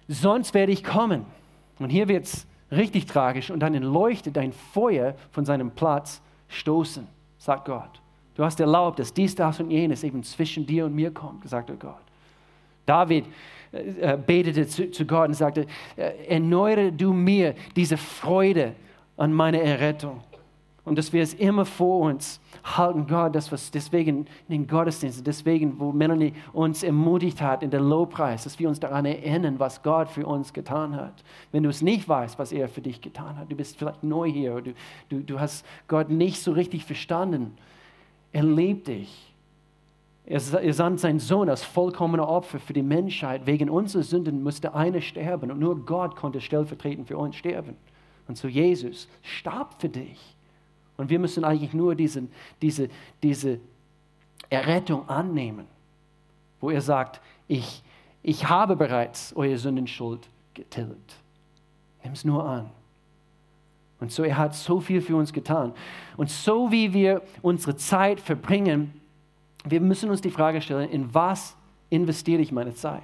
[0.08, 1.24] sonst werde ich kommen.
[1.78, 7.06] Und hier wird es richtig tragisch und dann leuchtet dein Feuer von seinem Platz stoßen,
[7.38, 8.00] sagt Gott.
[8.34, 11.70] Du hast erlaubt, dass dies, das und jenes eben zwischen dir und mir kommt, sagt
[11.78, 11.94] Gott.
[12.84, 13.26] David
[13.72, 18.74] äh, äh, betete zu, zu, Gott und sagte, äh, erneuere du mir diese Freude
[19.16, 20.20] an meiner Errettung
[20.84, 25.22] und dass wir es immer vor uns halten Gott, das was deswegen in den Gottesdiensten,
[25.22, 29.82] deswegen, wo Melanie uns ermutigt hat in der Lobpreis, dass wir uns daran erinnern, was
[29.82, 31.22] Gott für uns getan hat.
[31.52, 34.30] Wenn du es nicht weißt, was er für dich getan hat, du bist vielleicht neu
[34.30, 34.72] hier, du,
[35.10, 37.52] du, du hast Gott nicht so richtig verstanden.
[38.32, 39.30] Er liebt dich.
[40.26, 43.44] Er, sandt seinen Sohn als vollkommener Opfer für die Menschheit.
[43.44, 47.76] Wegen unserer Sünden musste einer sterben und nur Gott konnte stellvertretend für uns sterben.
[48.26, 50.33] Und so Jesus starb für dich.
[50.96, 52.30] Und wir müssen eigentlich nur diesen,
[52.62, 52.88] diese,
[53.22, 53.58] diese
[54.48, 55.66] Errettung annehmen,
[56.60, 57.82] wo er sagt, ich,
[58.22, 61.16] ich habe bereits eure Sündenschuld getilgt.
[62.02, 62.70] Nimm es nur an.
[64.00, 65.72] Und so, er hat so viel für uns getan.
[66.16, 69.00] Und so wie wir unsere Zeit verbringen,
[69.64, 71.56] wir müssen uns die Frage stellen, in was
[71.90, 73.02] investiere ich meine Zeit?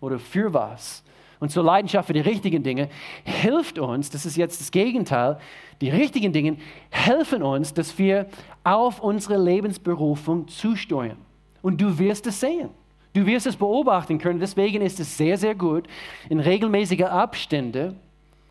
[0.00, 1.02] Oder für was?
[1.38, 2.88] Und zur Leidenschaft für die richtigen Dinge
[3.24, 5.38] hilft uns, das ist jetzt das Gegenteil,
[5.80, 6.56] die richtigen Dinge
[6.90, 8.26] helfen uns, dass wir
[8.64, 11.18] auf unsere Lebensberufung zusteuern.
[11.62, 12.70] Und du wirst es sehen.
[13.12, 14.40] Du wirst es beobachten können.
[14.40, 15.86] Deswegen ist es sehr, sehr gut,
[16.28, 17.96] in regelmäßigen Abständen,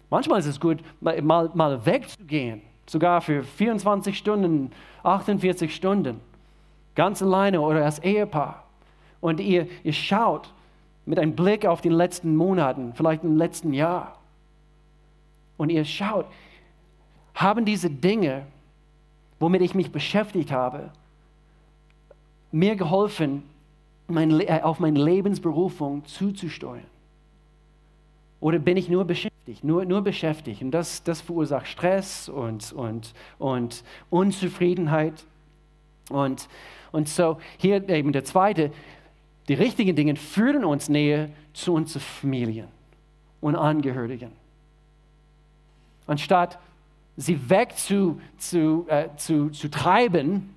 [0.10, 4.72] manchmal ist es gut, mal, mal wegzugehen, sogar für 24 Stunden,
[5.04, 6.20] 48 Stunden
[6.96, 8.64] ganz alleine oder als Ehepaar.
[9.22, 10.52] Und ihr, ihr schaut
[11.06, 14.18] mit einem Blick auf die letzten Monaten, vielleicht im letzten Jahr.
[15.58, 16.26] Und ihr schaut,
[17.34, 18.46] haben diese Dinge,
[19.40, 20.92] womit ich mich beschäftigt habe,
[22.52, 23.44] mir geholfen,
[24.08, 26.86] mein, äh, auf meine Lebensberufung zuzusteuern?
[28.40, 30.62] Oder bin ich nur beschäftigt, nur, nur beschäftigt?
[30.62, 35.26] Und das, das verursacht Stress und, und, und Unzufriedenheit.
[36.10, 36.48] Und,
[36.92, 38.72] und so hier eben der zweite,
[39.48, 42.68] die richtigen Dinge führen uns näher zu unseren Familien
[43.42, 44.32] und Angehörigen.
[46.08, 46.60] Anstatt
[47.18, 50.54] sie weg zu, zu, äh, zu, zu treiben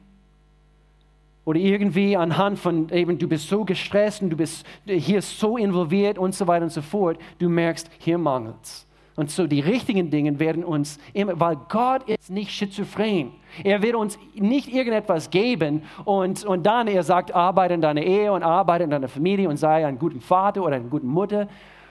[1.45, 6.19] oder irgendwie anhand von eben, du bist so gestresst und du bist hier so involviert
[6.19, 8.88] und so weiter und so fort, du merkst, hier mangelt es.
[9.19, 13.33] Und so die richtigen Dinge werden uns immer, weil Gott ist nicht schizophren.
[13.65, 18.33] Er wird uns nicht irgendetwas geben und, und dann er sagt, arbeite in deiner Ehe
[18.33, 21.49] und arbeite in deiner Familie und sei ein guter Vater oder eine gute Mutter.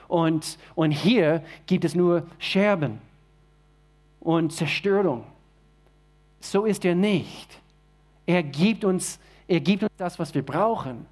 [0.07, 3.01] Und, und hier gibt es nur Scherben
[4.21, 5.25] und Zerstörung.
[6.39, 7.59] So ist er nicht.
[8.25, 11.05] Er gibt uns, er gibt uns das, was wir brauchen.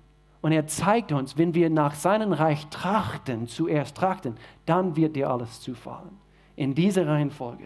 [0.46, 4.36] Und er zeigt uns, wenn wir nach seinem Reich trachten, zuerst trachten,
[4.68, 6.20] dann wird dir alles zufallen.
[6.56, 7.64] In dieser Reihenfolge.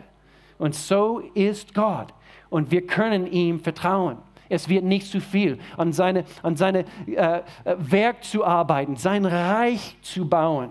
[0.57, 2.13] Und so ist Gott.
[2.49, 4.19] Und wir können ihm vertrauen.
[4.47, 7.41] Es wird nicht zu viel, an seine, an seine äh, äh
[7.79, 10.69] Werk zu arbeiten, sein Reich zu bauen.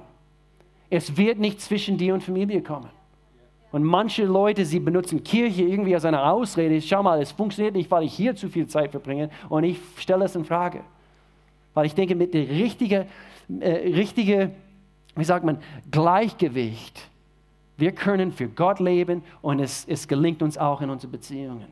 [0.89, 2.89] Es wird nicht zwischen dir und Familie kommen.
[3.71, 6.81] Und manche Leute, sie benutzen Kirche irgendwie als eine Ausrede.
[6.81, 9.29] Schau mal, es funktioniert nicht, weil ich hier zu viel Zeit verbringe.
[9.51, 10.81] Und ich stelle es in Frage.
[11.79, 13.07] Weil ich denke, mit dem richtigen,
[13.61, 14.51] äh, richtige,
[15.15, 15.59] wie sagt man,
[15.93, 17.09] Gleichgewicht,
[17.77, 21.69] wir können für Gott leben und es, es gelingt uns auch in unseren Beziehungen.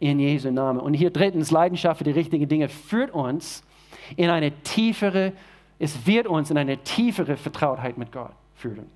[0.00, 0.80] In Jesu Namen.
[0.80, 3.62] Und hier drittens, Leidenschaft für die richtigen Dinge führt uns
[4.16, 5.34] in eine tiefere,
[5.78, 8.86] es wird uns in eine tiefere Vertrautheit mit Gott führen.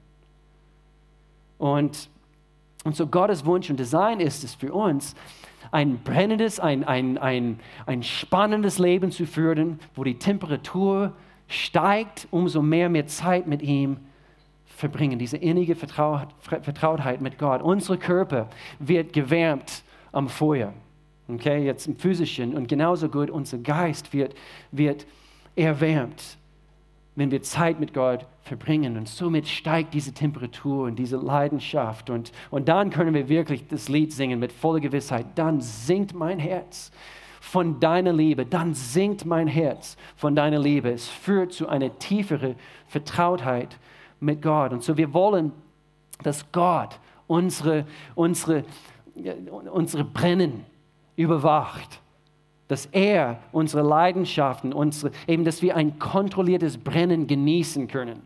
[1.59, 2.09] Und,
[2.83, 5.15] und so Gottes Wunsch und Design ist es für uns,
[5.77, 11.13] ein brennendes, ein, ein, ein, ein spannendes Leben zu führen, wo die Temperatur
[11.49, 13.99] steigt, umso mehr mehr Zeit mit ihm
[14.65, 17.61] verbringen, diese innige Vertrautheit mit Gott.
[17.61, 20.73] Unser Körper wird gewärmt am Feuer,
[21.29, 24.35] okay, jetzt im physischen und genauso gut unser Geist wird,
[24.73, 25.07] wird
[25.57, 26.39] erwärmt
[27.17, 28.97] wenn wir Zeit mit Gott verbringen.
[28.97, 32.11] Und somit steigt diese Temperatur und diese Leidenschaft.
[32.11, 35.27] Und, und dann können wir wirklich das Lied singen mit voller Gewissheit.
[35.35, 36.93] Dann singt mein Herz
[37.41, 38.45] von deiner Liebe.
[38.45, 40.91] Dann singt mein Herz von deiner Liebe.
[40.91, 42.55] Es führt zu einer tieferen
[42.87, 43.79] Vertrautheit
[44.21, 44.73] mit Gott.
[44.73, 45.53] Und so wir wollen,
[46.23, 48.65] dass Gott unsere, unsere,
[49.73, 50.65] unsere Brennen
[51.17, 52.01] überwacht
[52.69, 58.23] dass er unsere Leidenschaften, unsere, eben, dass wir ein kontrolliertes Brennen genießen können.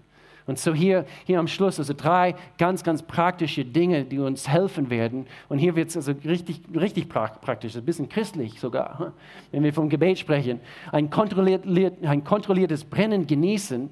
[0.47, 4.91] Und so hier, hier am Schluss, also drei ganz, ganz praktische Dinge, die uns helfen
[4.91, 5.27] werden.
[5.49, 9.13] Und hier wird es also richtig, richtig praktisch, ein bisschen christlich sogar,
[9.53, 10.61] wenn wir vom Gebet sprechen.
[10.91, 11.65] Ein, kontrolliert,
[12.03, 13.91] ein kontrolliertes Brennen genießen,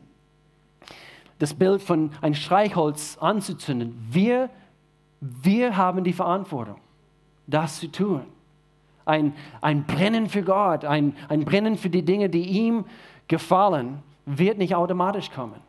[1.38, 3.94] das Bild von ein Streichholz anzuzünden.
[4.11, 4.50] Wir,
[5.20, 6.80] wir haben die Verantwortung,
[7.46, 8.22] das zu tun
[9.09, 12.85] ein, ein Brennen für Gott, ein, ein Brennen für die Dinge, die ihm
[13.27, 15.61] gefallen, wird nicht automatisch kommen.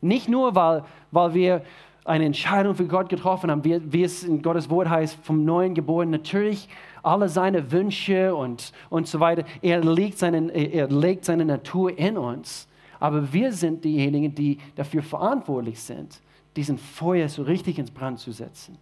[0.00, 1.62] Nicht nur, weil, weil wir
[2.04, 5.74] eine Entscheidung für Gott getroffen haben, wie, wie es in Gottes Wort heißt, vom neuen
[5.74, 6.08] geboren.
[6.08, 6.68] Natürlich
[7.02, 9.44] alle seine Wünsche und, und so weiter.
[9.60, 12.66] Er legt, seinen, er legt seine Natur in uns.
[13.00, 16.20] Aber wir sind diejenigen, die dafür verantwortlich sind,
[16.56, 18.78] diesen Feuer so richtig ins Brand zu setzen.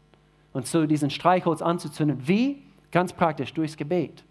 [0.52, 2.18] Und so diesen Streichholz anzuzünden.
[2.26, 2.62] Wie?
[2.92, 4.24] Ganz praktisch, durchs Gebet.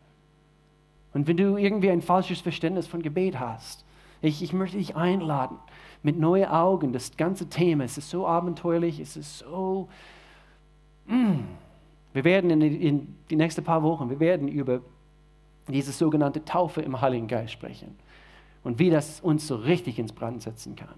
[1.13, 3.85] Und wenn du irgendwie ein falsches Verständnis von Gebet hast,
[4.21, 5.57] ich, ich möchte dich einladen,
[6.03, 9.89] mit neuen Augen, das ganze Thema, es ist so abenteuerlich, es ist so...
[11.07, 11.39] Mm,
[12.13, 14.81] wir werden in die, in die nächsten paar Wochen, wir werden über
[15.67, 17.95] diese sogenannte Taufe im Heiligen Geist sprechen
[18.63, 20.95] und wie das uns so richtig ins Brand setzen kann.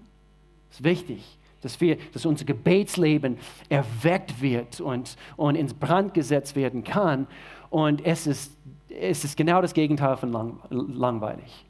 [0.70, 6.56] Es ist wichtig, dass, wir, dass unser Gebetsleben erweckt wird und, und ins Brand gesetzt
[6.56, 7.26] werden kann.
[7.70, 8.56] Und es ist,
[8.88, 11.64] es ist genau das Gegenteil von lang, langweilig.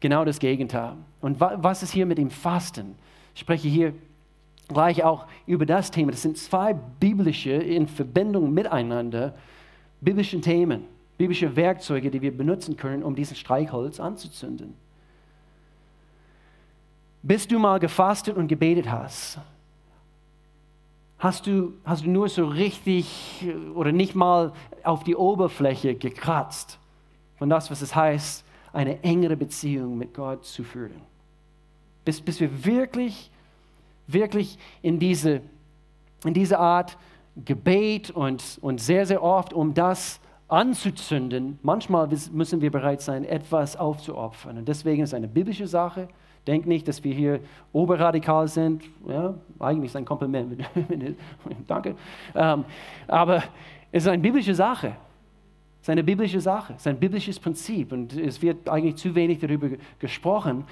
[0.00, 0.96] Genau das Gegenteil.
[1.20, 2.94] Und was ist hier mit dem Fasten?
[3.34, 3.94] Ich spreche hier
[4.68, 6.10] gleich auch über das Thema.
[6.10, 9.34] Das sind zwei biblische in Verbindung miteinander
[10.00, 10.84] biblische Themen
[11.16, 14.74] biblische Werkzeuge, die wir benutzen können, um diesen Streichholz anzuzünden.
[17.26, 19.38] Bis du mal gefastet und gebetet hast,
[21.18, 26.78] hast du, hast du nur so richtig oder nicht mal auf die Oberfläche gekratzt
[27.38, 31.00] von das, was es heißt, eine engere Beziehung mit Gott zu führen.
[32.04, 33.30] Bis, bis wir wirklich,
[34.06, 35.40] wirklich in diese,
[36.26, 36.98] in diese Art
[37.42, 43.76] Gebet und, und sehr, sehr oft um das anzuzünden, manchmal müssen wir bereit sein, etwas
[43.76, 44.58] aufzuopfern.
[44.58, 46.08] Und deswegen ist es eine biblische Sache.
[46.46, 47.40] Denk nicht, dass wir hier
[47.72, 48.82] oberradikal sind.
[49.08, 50.62] Ja, eigentlich ist ein Kompliment.
[51.66, 51.96] Danke.
[52.34, 52.64] Ähm,
[53.08, 53.42] aber
[53.90, 54.88] es ist eine biblische Sache.
[55.80, 56.74] Es ist eine biblische Sache.
[56.74, 57.92] Es ist ein biblisches Prinzip.
[57.92, 60.64] Und es wird eigentlich zu wenig darüber gesprochen.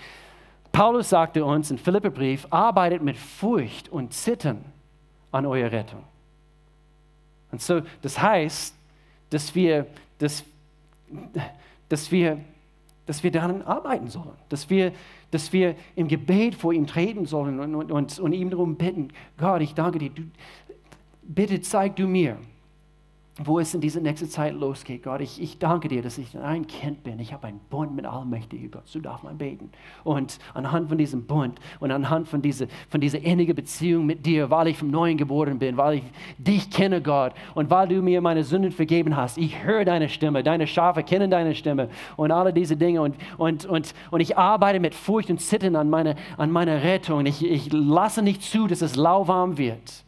[0.73, 4.65] Paulus sagte uns im Philipperbrief, arbeitet mit Furcht und Zittern
[5.31, 6.03] an eurer Rettung.
[7.51, 8.75] Und so, das heißt,
[9.31, 9.87] dass wir,
[10.19, 10.45] dass,
[11.89, 12.39] dass wir,
[13.07, 14.93] dass wir daran arbeiten sollen, dass wir,
[15.33, 19.63] dass wir im Gebet vor ihm treten sollen und, und, und, ihm darum bitten, Gott,
[19.63, 20.23] ich danke dir, du,
[21.23, 22.39] bitte zeig du mir,
[23.39, 25.05] wo es in dieser nächsten Zeit losgeht.
[25.05, 27.19] Gott, ich, ich danke dir, dass ich ein Kind bin.
[27.19, 28.87] Ich habe einen Bund mit Allmächtigen Gott.
[28.87, 29.71] So darf man beten.
[30.05, 34.51] Und anhand von diesem Bund und anhand von dieser, von dieser innigen Beziehung mit dir,
[34.51, 36.03] weil ich vom Neuen geboren bin, weil ich
[36.37, 40.43] dich kenne, Gott, und weil du mir meine Sünden vergeben hast, ich höre deine Stimme,
[40.43, 43.01] deine Schafe kennen deine Stimme und alle diese Dinge.
[43.01, 47.25] Und, und, und, und ich arbeite mit Furcht und Zittern an meiner an meine Rettung.
[47.27, 50.05] Ich, ich lasse nicht zu, dass es lauwarm wird.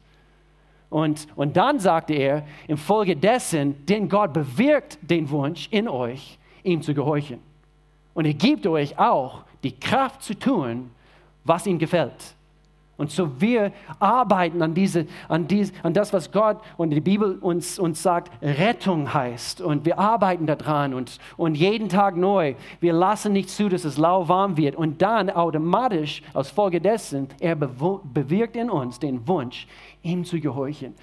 [0.95, 6.95] Und, und dann sagte er, infolgedessen, denn Gott bewirkt den Wunsch in euch, ihm zu
[6.95, 7.41] gehorchen.
[8.15, 10.93] Und er gibt euch auch die Kraft zu tun,
[11.43, 12.37] was ihm gefällt.
[12.97, 17.39] Und so wir arbeiten an, diese, an, dies, an das, was Gott und die Bibel
[17.41, 19.61] uns, uns sagt, Rettung heißt.
[19.61, 22.55] Und wir arbeiten daran und, und jeden Tag neu.
[22.81, 24.77] Wir lassen nicht zu, dass es lauwarm wird.
[24.77, 29.67] Und dann automatisch, aus Folge dessen, er bewirkt in uns den Wunsch,
[30.03, 30.95] ihm zu gehorchen,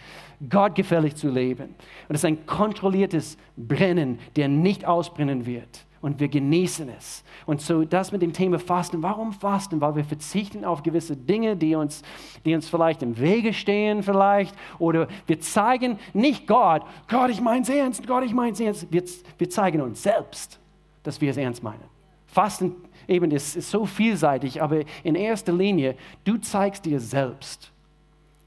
[0.50, 1.76] Gott gefällig zu leben.
[2.08, 7.24] Und es ist ein kontrolliertes Brennen, der nicht ausbrennen wird und wir genießen es.
[7.46, 9.04] Und so das mit dem Thema Fasten.
[9.04, 9.82] Warum Fasten?
[9.82, 12.02] Weil wir verzichten auf gewisse Dinge, die uns,
[12.44, 14.56] die uns vielleicht im Wege stehen vielleicht.
[14.80, 18.88] Oder wir zeigen nicht Gott, Gott, ich meine es ernst, Gott, ich meine es ernst.
[18.92, 19.04] Wir,
[19.38, 20.60] wir zeigen uns selbst,
[21.04, 21.92] dass wir es ernst meinen.
[22.26, 22.76] Fasten
[23.08, 27.72] eben ist, ist so vielseitig, aber in erster Linie, du zeigst dir selbst,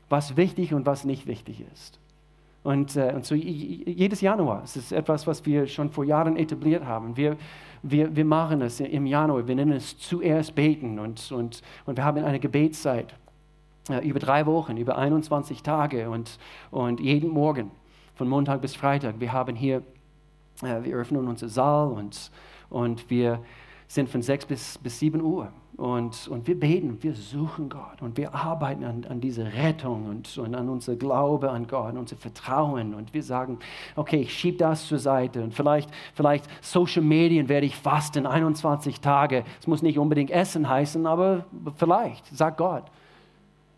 [0.08, 1.98] was wichtig und was nicht wichtig ist.
[2.64, 6.85] Und, äh, und so jedes Januar, es ist etwas, was wir schon vor Jahren etabliert
[6.87, 7.14] haben.
[7.14, 7.37] Wir,
[7.83, 12.05] wir, wir machen es im Januar, wir nennen es zuerst beten und, und, und wir
[12.05, 13.14] haben eine Gebetszeit
[13.90, 16.38] äh, über drei Wochen, über 21 Tage und,
[16.70, 17.70] und jeden Morgen
[18.14, 19.20] von Montag bis Freitag.
[19.20, 19.83] Wir haben hier,
[20.62, 22.31] äh, wir öffnen unser Saal und,
[22.70, 23.40] und wir
[23.88, 25.53] sind von 6 bis, bis 7 Uhr.
[25.76, 30.38] Und, und wir beten, wir suchen Gott und wir arbeiten an, an diese Rettung und,
[30.38, 32.94] und an unser Glaube an Gott, an unser Vertrauen.
[32.94, 33.58] Und wir sagen,
[33.96, 35.42] okay, ich schiebe das zur Seite.
[35.42, 39.42] Und vielleicht, vielleicht Social Medien werde ich fasten, 21 Tage.
[39.60, 42.84] Es muss nicht unbedingt Essen heißen, aber vielleicht, sag Gott.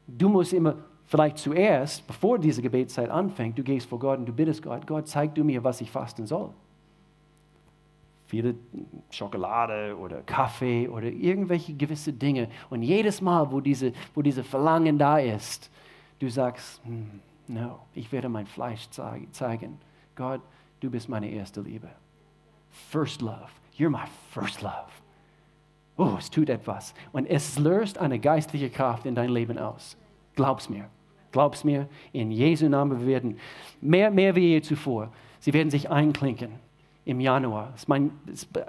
[0.07, 0.75] Du musst immer
[1.07, 5.09] vielleicht zuerst, bevor diese Gebetszeit anfängt, du gehst vor Gott und du bittest Gott, Gott,
[5.09, 6.51] zeig du mir, was ich fasten soll
[8.27, 8.55] viele
[9.11, 12.49] Schokolade oder Kaffee oder irgendwelche gewisse Dinge.
[12.71, 15.71] Und jedes Mal, wo diese, wo diese Verlangen da ist,
[16.19, 19.79] du sagst, hm, no, ich werde mein Fleisch zeigen.
[20.15, 20.41] Gott,
[20.81, 21.89] du bist meine erste Liebe.
[22.91, 23.49] First love.
[23.79, 24.91] You're my first love.
[25.97, 26.95] Oh, es tut etwas.
[27.13, 29.97] Und es löst eine geistliche Kraft in dein Leben aus.
[30.35, 30.91] Glaub's mir.
[31.33, 33.39] Glaub's mir, in Jesu Namen werden
[33.81, 35.13] mehr, mehr wie je zuvor.
[35.39, 36.66] Sie werden sich einklinken
[37.07, 37.73] im Januar.
[37.87, 38.11] Mein,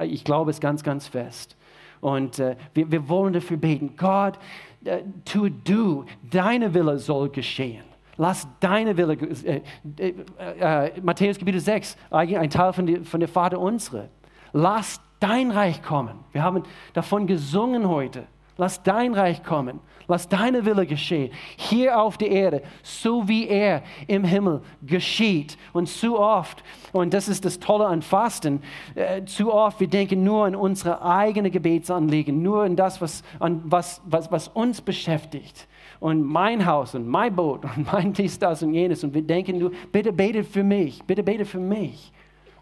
[0.06, 1.58] ich glaube es ganz, ganz fest.
[2.00, 3.96] Und äh, wir, wir wollen dafür beten.
[3.98, 4.38] Gott,
[4.86, 7.84] äh, tu du, deine Wille soll geschehen.
[8.16, 9.62] Lass deine Wille, äh,
[9.98, 10.14] äh,
[10.60, 14.10] äh, Matthäus Kapitel 6, ein Teil von, die, von der Vater unsere.
[14.54, 16.20] Lass dein Reich kommen.
[16.32, 16.64] Wir haben
[16.94, 18.28] davon gesungen heute.
[18.58, 19.80] Lass dein Reich kommen.
[20.08, 21.32] Lass deine Wille geschehen.
[21.58, 25.58] Hier auf der Erde, so wie er im Himmel geschieht.
[25.74, 28.62] Und zu oft, und das ist das Tolle an Fasten,
[28.96, 33.62] äh, zu oft, wir denken nur an unsere eigene Gebetsanliegen, nur an das, was, an
[33.66, 35.68] was, was, was uns beschäftigt.
[36.00, 39.04] Und mein Haus und mein Boot und mein dies, das und jenes.
[39.04, 42.14] Und wir denken nur, bitte bete für mich, bitte bete für mich.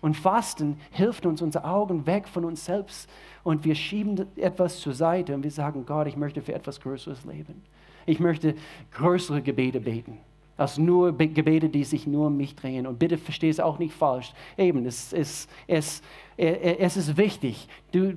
[0.06, 3.10] Und Fasten hilft uns, unsere Augen weg von uns selbst
[3.44, 7.26] und wir schieben etwas zur Seite und wir sagen, Gott, ich möchte für etwas Größeres
[7.26, 7.64] leben.
[8.06, 8.54] Ich möchte
[8.92, 10.20] größere Gebete beten,
[10.58, 12.86] als nur Gebete, die sich nur um mich drehen.
[12.86, 14.32] Und bitte verstehe es auch nicht falsch.
[14.60, 16.04] Eben, es, es, es,
[16.38, 17.68] es ist wichtig.
[17.92, 18.14] Du,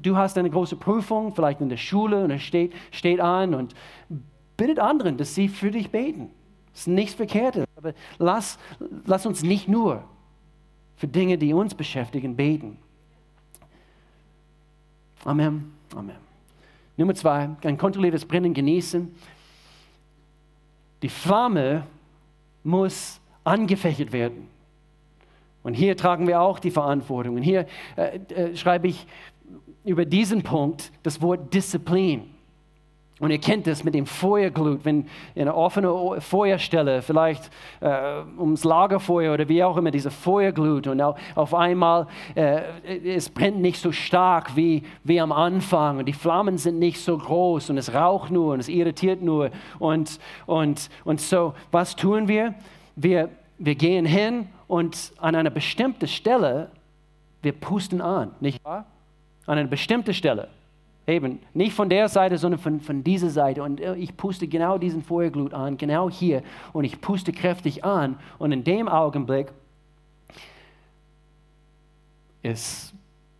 [0.00, 3.74] du hast eine große Prüfung, vielleicht in der Schule, und es steht, steht an und
[4.56, 6.30] bittet anderen, dass sie für dich beten.
[6.70, 7.64] Das ist nichts Verkehrtes.
[7.74, 8.60] Aber lass,
[9.06, 10.04] lass uns nicht nur
[11.02, 12.78] für Dinge, die uns beschäftigen, beten.
[15.24, 15.72] Amen.
[15.96, 16.14] Amen.
[16.96, 19.12] Nummer zwei, ein kontrolliertes Brennen genießen.
[21.02, 21.88] Die Flamme
[22.62, 24.46] muss angefächert werden.
[25.64, 27.34] Und hier tragen wir auch die Verantwortung.
[27.34, 29.04] Und hier äh, äh, schreibe ich
[29.84, 32.30] über diesen Punkt das Wort Disziplin.
[33.22, 35.06] Und ihr kennt das mit dem Feuerglut, wenn
[35.36, 41.16] eine offene Feuerstelle, vielleicht äh, ums Lagerfeuer oder wie auch immer, diese Feuerglut und auf,
[41.36, 46.58] auf einmal, äh, es brennt nicht so stark wie, wie am Anfang und die Flammen
[46.58, 49.50] sind nicht so groß und es raucht nur und es irritiert nur.
[49.78, 52.56] Und, und, und so, was tun wir?
[52.96, 56.72] Wir, wir gehen hin und an einer bestimmten Stelle,
[57.40, 58.84] wir pusten an, nicht wahr?
[59.46, 60.48] An einer bestimmten Stelle.
[61.06, 63.62] Eben, nicht von der Seite, sondern von, von dieser Seite.
[63.62, 66.42] Und äh, ich puste genau diesen Feuerglut an, genau hier.
[66.72, 68.18] Und ich puste kräftig an.
[68.38, 69.52] Und in dem Augenblick,
[72.42, 72.94] es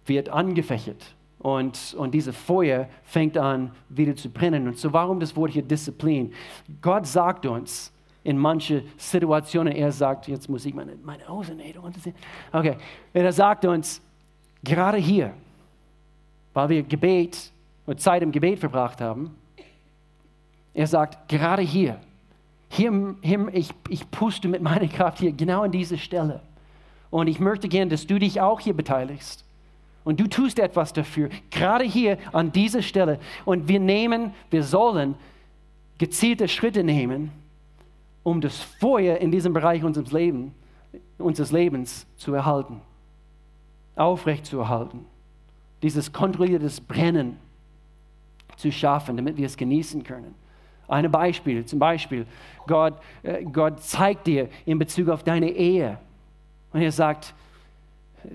[0.07, 1.15] wird angefächert.
[1.39, 4.67] Und, und dieses Feuer fängt an, wieder zu brennen.
[4.67, 6.33] Und so warum das Wort hier Disziplin?
[6.81, 7.93] Gott sagt uns
[8.25, 12.15] in manche Situationen, er sagt, jetzt muss ich meine, meine Außennähe unterziehen.
[12.53, 12.77] Okay,
[13.13, 14.01] er sagt uns,
[14.63, 15.33] gerade hier,
[16.55, 17.52] weil wir Gebet
[17.87, 19.37] und Zeit im Gebet verbracht haben.
[20.75, 22.01] Er sagt, gerade hier,
[22.69, 26.41] hier, hier ich, ich puste mit meiner Kraft hier genau an diese Stelle.
[27.11, 29.45] Und ich möchte gern, dass du dich auch hier beteiligst.
[30.05, 33.21] Und du tust etwas dafür, gerade hier an dieser Stelle.
[33.45, 35.15] Und wir nehmen, wir sollen
[35.99, 37.31] gezielte Schritte nehmen,
[38.23, 40.55] um das Feuer in diesem Bereich unseres, Leben,
[41.19, 42.81] unseres Lebens zu erhalten,
[43.95, 45.05] aufrecht zu erhalten
[45.83, 47.39] dieses kontrolliertes Brennen
[48.63, 50.35] zu schaffen, damit wir es genießen können.
[50.89, 52.27] Ein Beispiel, zum Beispiel,
[52.67, 55.99] Gott, äh, Gott zeigt dir in Bezug auf deine Ehe.
[56.73, 57.35] Und er sagt,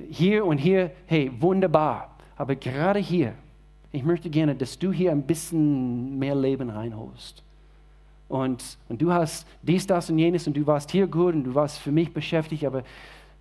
[0.10, 3.34] hier und hier, hey, wunderbar, aber gerade hier,
[3.92, 7.42] ich möchte gerne, dass du hier ein bisschen mehr Leben reinholst.
[8.28, 11.56] Und, und du hast dies, das und jenes und du warst hier gut und du
[11.56, 12.84] warst für mich beschäftigt, aber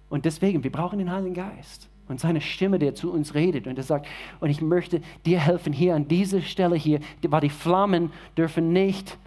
[0.09, 3.67] und deswegen, wir brauchen den Heiligen Geist und seine Stimme, der zu uns redet.
[3.67, 4.07] Und er sagt,
[4.41, 9.19] und ich möchte dir helfen hier an dieser Stelle hier, weil die Flammen dürfen nicht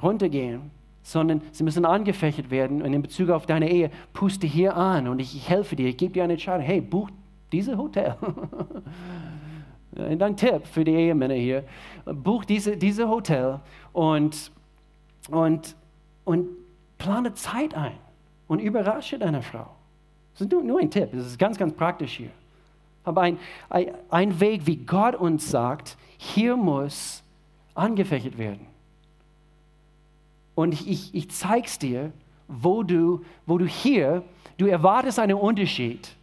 [0.00, 0.70] runtergehen,
[1.02, 2.82] sondern sie müssen angefächert werden.
[2.82, 6.12] Und in Bezug auf deine Ehe, puste hier an und ich, helfe dir, ich gebe
[6.12, 6.64] dir eine Entscheidung.
[6.64, 7.10] Hey, buch
[7.52, 8.16] dieses Hotel.
[9.96, 11.64] Ein Tipp für die Ehemänner hier.
[12.04, 13.58] Buch diese, diese Hotel
[13.92, 14.52] und,
[15.30, 15.74] und,
[16.24, 16.46] und
[16.96, 17.98] plane Zeit ein
[18.46, 19.68] und überrasche deine Frau.
[20.32, 22.30] Das ist nur, ein Tipp, das ist ganz, ganz praktisch hier.
[23.04, 27.22] Aber ein, ein, ein Weg, wie Gott uns sagt, hier muss
[27.74, 28.66] angefächert werden.
[30.54, 32.12] Und ich, ich, ich zeige es dir,
[32.48, 34.22] wo du, wo du hier,
[34.58, 36.14] du erwartest einen Unterschied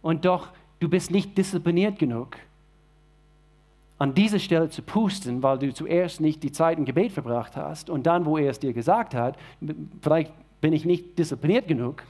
[0.00, 0.48] und doch
[0.80, 2.36] du bist nicht diszipliniert genug,
[3.98, 7.88] an dieser Stelle zu pusten, weil du zuerst nicht die Zeit im Gebet verbracht hast
[7.88, 9.38] und dann, wo er es dir gesagt hat,
[10.00, 12.02] vielleicht bin ich nicht diszipliniert genug,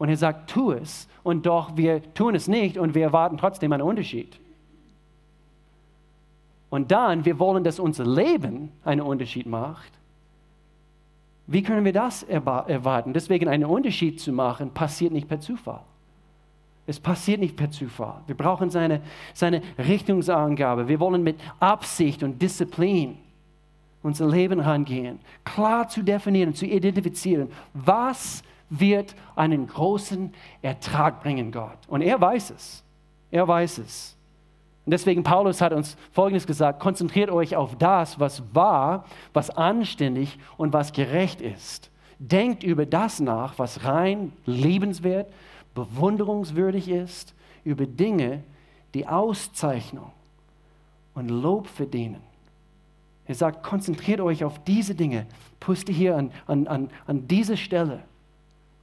[0.00, 1.06] und er sagt, tu es.
[1.22, 4.40] Und doch, wir tun es nicht und wir erwarten trotzdem einen Unterschied.
[6.70, 9.92] Und dann, wir wollen, dass unser Leben einen Unterschied macht.
[11.46, 13.12] Wie können wir das erwarten?
[13.12, 15.82] Deswegen einen Unterschied zu machen, passiert nicht per Zufall.
[16.86, 18.22] Es passiert nicht per Zufall.
[18.26, 19.02] Wir brauchen seine,
[19.34, 20.88] seine Richtungsangabe.
[20.88, 23.18] Wir wollen mit Absicht und Disziplin
[24.02, 31.78] unser Leben rangehen, klar zu definieren, zu identifizieren, was wird einen großen Ertrag bringen, Gott.
[31.88, 32.82] Und er weiß es.
[33.30, 34.16] Er weiß es.
[34.86, 40.38] Und deswegen, Paulus hat uns Folgendes gesagt, konzentriert euch auf das, was wahr, was anständig
[40.56, 41.90] und was gerecht ist.
[42.18, 45.30] Denkt über das nach, was rein, liebenswert,
[45.74, 48.42] bewunderungswürdig ist, über Dinge,
[48.94, 50.10] die Auszeichnung
[51.14, 52.20] und Lob verdienen.
[53.26, 55.26] Er sagt, konzentriert euch auf diese Dinge,
[55.60, 58.00] puste hier an, an, an, an diese Stelle.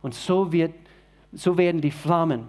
[0.02, 0.74] Und so, wird,
[1.34, 2.48] so werden die Flammen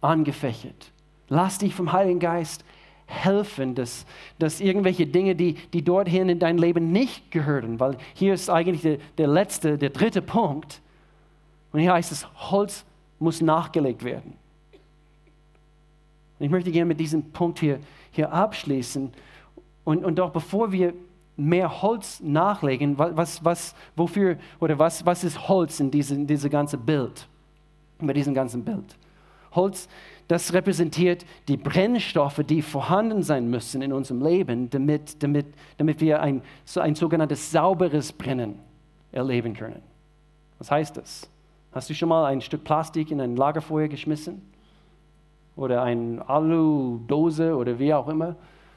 [0.00, 0.90] angefächert.
[1.28, 2.64] Lass dich vom Heiligen Geist
[3.06, 4.06] helfen, dass,
[4.38, 8.82] dass irgendwelche Dinge, die, die dorthin in dein Leben nicht gehören, weil hier ist eigentlich
[8.82, 10.80] der, der letzte, der dritte Punkt.
[11.72, 12.84] Und hier heißt es, Holz
[13.18, 14.34] muss nachgelegt werden.
[16.38, 17.78] Und ich möchte gerne mit diesem Punkt hier,
[18.10, 19.12] hier abschließen.
[19.84, 20.94] Und, und doch bevor wir
[21.36, 26.50] mehr Holz nachlegen, was, was, wofür oder was, was ist Holz in diesem in diese
[26.50, 27.26] ganze Bild,
[27.98, 28.96] bei diesem ganzen Bild?
[29.54, 29.88] Holz
[30.32, 35.44] das repräsentiert die Brennstoffe, die vorhanden sein müssen in unserem Leben, damit, damit,
[35.76, 38.58] damit wir ein, so ein sogenanntes sauberes Brennen
[39.10, 39.82] erleben können.
[40.58, 41.28] Was heißt das?
[41.72, 44.40] Hast du schon mal ein Stück Plastik in ein Lagerfeuer geschmissen?
[45.54, 48.36] Oder eine Alu-Dose oder wie auch immer?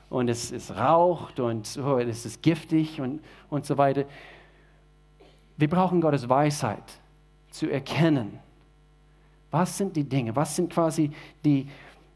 [0.09, 4.05] Und es, es raucht und oh, es ist giftig und, und so weiter.
[5.57, 6.99] Wir brauchen Gottes Weisheit
[7.49, 8.39] zu erkennen,
[9.51, 10.35] was sind die Dinge?
[10.35, 11.11] Was sind quasi
[11.45, 11.67] die,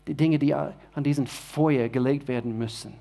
[0.06, 2.94] die Dinge, die an diesen Feuer gelegt werden müssen?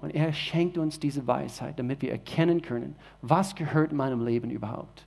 [0.00, 4.50] Und er schenkt uns diese Weisheit, damit wir erkennen können, was gehört in meinem Leben
[4.50, 5.06] überhaupt?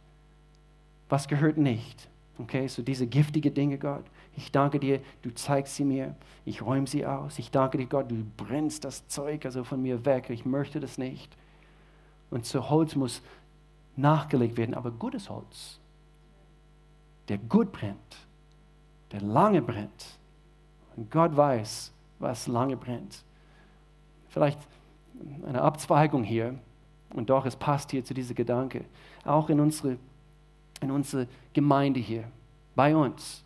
[1.10, 2.08] Was gehört nicht?
[2.38, 4.04] Okay, so diese giftigen Dinge, Gott.
[4.38, 6.16] Ich danke dir, du zeigst sie mir.
[6.46, 7.38] Ich räume sie aus.
[7.40, 10.30] Ich danke dir, Gott, du brennst das Zeug also von mir weg.
[10.30, 11.36] Ich möchte das nicht.
[12.30, 13.22] Und so Holz muss
[13.98, 15.80] nachgelegt werden, aber gutes Holz,
[17.28, 18.28] der gut brennt
[19.12, 20.20] der lange brennt.
[20.96, 23.24] Und Gott weiß, was lange brennt.
[24.30, 24.60] Vielleicht
[25.46, 26.60] eine Abzweigung hier,
[27.12, 28.84] und doch, es passt hier zu diesem Gedanke,
[29.24, 29.98] auch in unsere,
[30.82, 32.26] in unsere Gemeinde hier,
[32.76, 33.44] bei uns,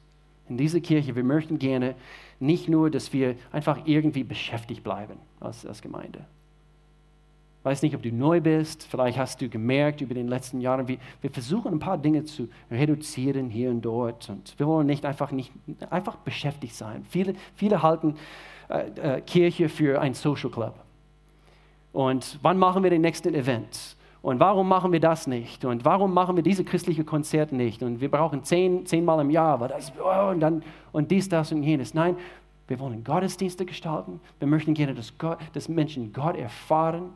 [0.52, 1.16] in dieser Kirche.
[1.16, 1.96] Wir möchten gerne
[2.40, 6.26] nicht nur, dass wir einfach irgendwie beschäftigt bleiben als, als Gemeinde
[7.64, 10.98] weiß nicht, ob du neu bist, vielleicht hast du gemerkt über den letzten Jahren, wir,
[11.22, 15.32] wir versuchen ein paar Dinge zu reduzieren hier und dort und wir wollen nicht einfach,
[15.32, 15.52] nicht,
[15.90, 17.06] einfach beschäftigt sein.
[17.10, 18.16] Viele, viele halten
[18.70, 20.74] äh, äh, Kirche für ein Social Club.
[21.94, 23.96] Und wann machen wir den nächsten Event?
[24.22, 25.66] Und warum machen wir das nicht?
[25.66, 27.82] Und warum machen wir diese christliche Konzert nicht?
[27.82, 31.52] Und wir brauchen zehn, zehnmal im Jahr, weil das, oh, und, dann, und dies, das
[31.52, 31.96] und jenes.
[31.96, 32.16] Nein,
[32.68, 34.20] wir wollen Gottesdienste gestalten.
[34.38, 37.14] Wir möchten gerne, dass, Gott, dass Menschen Gott erfahren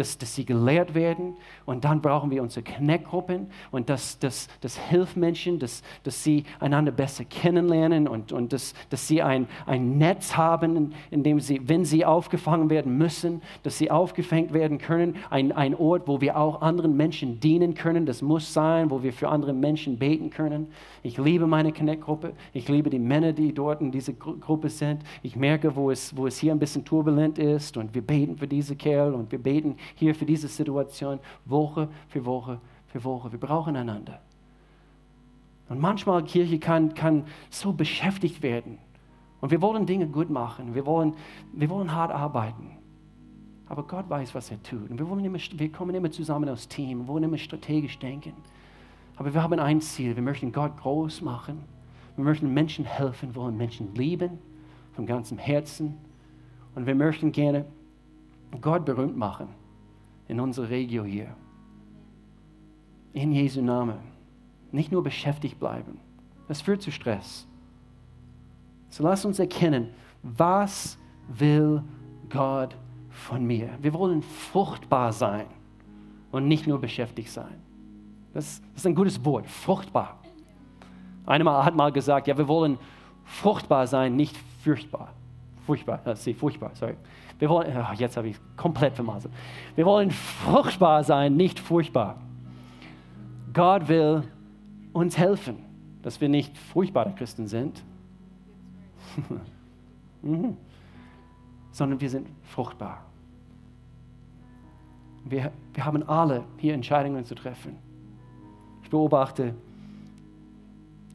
[0.00, 1.34] dass, dass sie gelehrt werden.
[1.66, 6.44] Und dann brauchen wir unsere Connect-Gruppen und das, das, das hilft Menschen, dass, dass sie
[6.58, 11.60] einander besser kennenlernen und, und dass, dass sie ein, ein Netz haben, in dem sie,
[11.68, 15.16] wenn sie aufgefangen werden müssen, dass sie aufgefängt werden können.
[15.28, 18.06] Ein, ein Ort, wo wir auch anderen Menschen dienen können.
[18.06, 20.68] Das muss sein, wo wir für andere Menschen beten können.
[21.02, 22.32] Ich liebe meine Connect-Gruppe.
[22.54, 25.02] Ich liebe die Männer, die dort in dieser Gruppe sind.
[25.22, 28.46] Ich merke, wo es, wo es hier ein bisschen turbulent ist und wir beten für
[28.46, 32.60] diese Kerl und wir beten hier für diese Situation Woche für Woche
[32.90, 33.32] für Woche.
[33.32, 34.20] Wir brauchen einander.
[35.68, 38.78] Und manchmal Kirche kann, kann so beschäftigt werden.
[39.40, 40.74] Und wir wollen Dinge gut machen.
[40.74, 41.14] Wir wollen,
[41.52, 42.76] wir wollen hart arbeiten.
[43.68, 44.90] Aber Gott weiß, was er tut.
[44.90, 47.00] Und wir, wollen immer, wir kommen immer zusammen als Team.
[47.00, 48.32] Wir wollen immer strategisch denken.
[49.16, 50.16] Aber wir haben ein Ziel.
[50.16, 51.62] Wir möchten Gott groß machen.
[52.16, 54.38] Wir möchten Menschen helfen, wir wollen Menschen lieben
[54.94, 55.96] von ganzem Herzen.
[56.74, 57.64] Und wir möchten gerne
[58.60, 59.59] Gott berühmt machen
[60.30, 61.34] in unserer Region hier.
[63.12, 63.98] In Jesu Namen.
[64.70, 65.98] Nicht nur beschäftigt bleiben.
[66.46, 67.48] Das führt zu Stress.
[68.88, 69.88] So lass uns erkennen,
[70.22, 70.96] was
[71.28, 71.82] will
[72.28, 72.76] Gott
[73.08, 73.70] von mir?
[73.80, 75.46] Wir wollen fruchtbar sein
[76.30, 77.60] und nicht nur beschäftigt sein.
[78.32, 80.20] Das, das ist ein gutes Wort, fruchtbar.
[81.26, 82.78] Einer hat mal gesagt, ja, wir wollen
[83.24, 85.12] fruchtbar sein, nicht furchtbar.
[85.66, 86.96] Furchtbar, äh, see, furchtbar, sorry.
[87.40, 89.32] Wir wollen, oh, jetzt habe ich komplett vermasselt.
[89.74, 92.20] Wir wollen fruchtbar sein, nicht furchtbar.
[93.54, 94.22] Gott will
[94.92, 95.56] uns helfen,
[96.02, 97.82] dass wir nicht furchtbare Christen sind,
[100.22, 100.56] mhm.
[101.72, 103.06] sondern wir sind fruchtbar.
[105.24, 107.76] Wir, wir haben alle hier Entscheidungen zu treffen.
[108.82, 109.54] Ich beobachte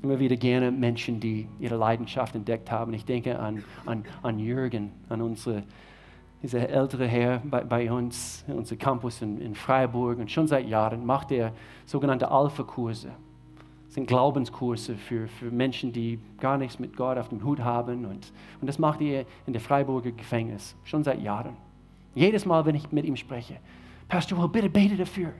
[0.02, 2.94] immer wieder gerne Menschen, die ihre Leidenschaft entdeckt haben.
[2.94, 5.64] Ich denke an, an, an Jürgen, an unsere
[6.46, 10.20] dieser ältere Herr bei, bei uns, in unserem Campus in, in Freiburg.
[10.20, 11.52] Und schon seit Jahren macht er
[11.86, 13.10] sogenannte Alpha-Kurse.
[13.86, 18.06] Das sind Glaubenskurse für, für Menschen, die gar nichts mit Gott auf dem Hut haben.
[18.06, 18.32] Und,
[18.62, 21.56] und das macht er in der Freiburger Gefängnis, schon seit Jahren.
[22.14, 23.58] Jedes Mal, wenn ich mit ihm spreche,
[24.08, 25.34] Pastor Will, bitte bete dafür.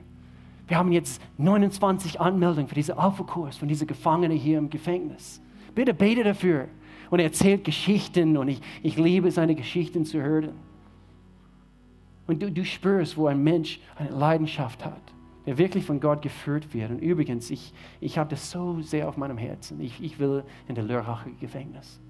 [0.68, 5.40] Wir haben jetzt 29 Anmeldungen für diesen Alpha-Kurs von diesen Gefangenen hier im Gefängnis.
[5.74, 6.68] Bitte bete dafür.
[7.10, 10.50] Und er erzählt Geschichten und ich, ich liebe seine Geschichten zu hören.
[12.26, 15.00] Und du, du spürst, wo ein Mensch eine Leidenschaft hat,
[15.46, 16.90] der wirklich von Gott geführt wird.
[16.90, 19.80] Und übrigens, ich, ich habe das so sehr auf meinem Herzen.
[19.80, 22.00] Ich, ich will in der Lörracher Gefängnis.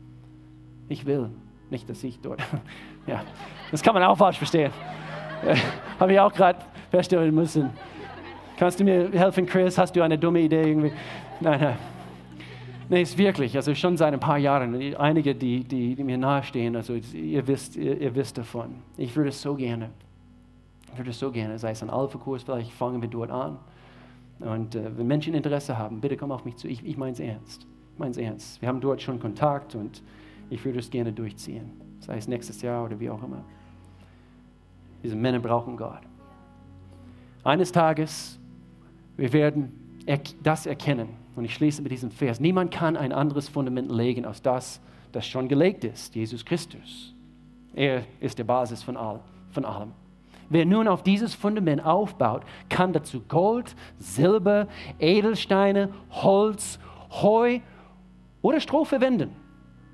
[0.88, 1.30] Ich will.
[1.68, 2.40] Nicht, dass ich dort.
[3.06, 3.22] ja,
[3.70, 4.70] das kann man auch falsch verstehen.
[6.00, 6.60] habe ich auch gerade
[6.90, 7.70] feststellen müssen.
[8.56, 9.76] Kannst du mir helfen, Chris?
[9.76, 10.92] Hast du eine dumme Idee irgendwie?
[11.40, 11.76] Nein, nein.
[12.88, 16.76] Nee, ist wirklich, also schon seit ein paar Jahren, einige, die, die, die mir nahestehen,
[16.76, 18.76] also ihr wisst, ihr, ihr, wisst davon.
[18.96, 19.90] Ich würde es so gerne,
[20.99, 23.59] würde es so gerne, sei es ein Alpha-Kurs, vielleicht fangen wir dort an.
[24.40, 27.20] Und äh, wenn Menschen Interesse haben, bitte komm auf mich zu, ich, ich meine es
[27.20, 27.66] ernst.
[27.94, 28.61] Ich meine es ernst.
[28.61, 30.03] Wir haben dort schon Kontakt und
[30.51, 31.70] ich würde es gerne durchziehen,
[32.01, 33.42] sei es nächstes Jahr oder wie auch immer.
[35.03, 36.03] Diese Männer brauchen Gott.
[37.44, 38.38] Eines Tages,
[39.16, 39.72] wir werden
[40.42, 42.40] das erkennen und ich schließe mit diesem Vers.
[42.40, 44.80] Niemand kann ein anderes Fundament legen als das,
[45.12, 47.14] das schon gelegt ist, Jesus Christus.
[47.74, 49.20] Er ist die Basis von, all,
[49.51, 49.92] von allem.
[50.49, 54.68] Wer nun auf dieses Fundament aufbaut, kann dazu Gold, Silber,
[54.99, 56.78] Edelsteine, Holz,
[57.11, 57.61] Heu
[58.42, 59.30] oder Stroh verwenden.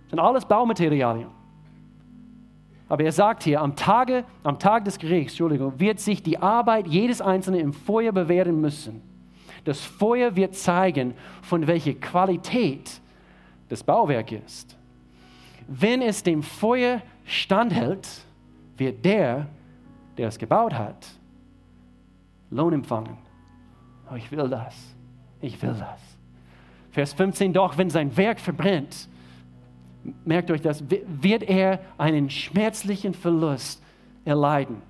[0.05, 1.29] Das sind alles Baumaterialien.
[2.89, 6.87] Aber er sagt hier, am, Tage, am Tag des Gerichts Entschuldigung, wird sich die Arbeit
[6.87, 9.01] jedes Einzelnen im Feuer bewähren müssen.
[9.65, 13.01] Das Feuer wird zeigen, von welcher Qualität
[13.71, 14.77] das Bauwerk ist.
[15.67, 18.07] Wenn es dem Feuer standhält,
[18.77, 19.47] wird der,
[20.17, 21.07] der es gebaut hat,
[22.51, 23.17] Lohn empfangen.
[24.11, 24.95] Oh, ich will das.
[25.41, 26.01] Ich will das.
[26.91, 29.09] Vers 15, doch wenn sein Werk verbrennt,
[30.25, 33.83] merkt euch das, wird er einen schmerzlichen Verlust
[34.25, 34.83] erleiden.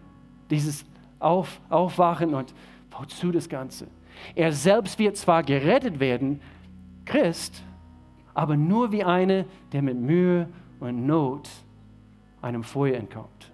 [0.50, 0.84] Dieses
[1.20, 2.52] Auf, Aufwachen und
[2.90, 3.86] wozu das Ganze?
[4.34, 6.40] Er selbst wird zwar gerettet werden,
[7.04, 7.62] Christ,
[8.34, 10.48] aber nur wie eine, der mit Mühe
[10.80, 11.48] und Not
[12.40, 13.51] einem Feuer entkommt.